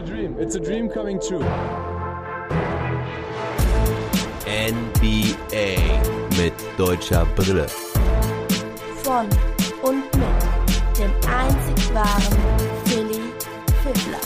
a 0.00 0.02
dream. 0.02 0.36
It's 0.38 0.54
a 0.54 0.60
dream 0.60 0.88
coming 0.88 1.20
true. 1.20 1.44
NBA 4.46 5.76
mit 6.38 6.54
deutscher 6.78 7.26
Brille. 7.36 7.66
Von 9.02 9.26
und 9.82 10.04
mit 10.16 10.98
dem 10.98 11.10
einzig 11.28 11.94
wahren 11.94 12.38
Philly 12.86 13.20
Fiddler. 13.82 14.20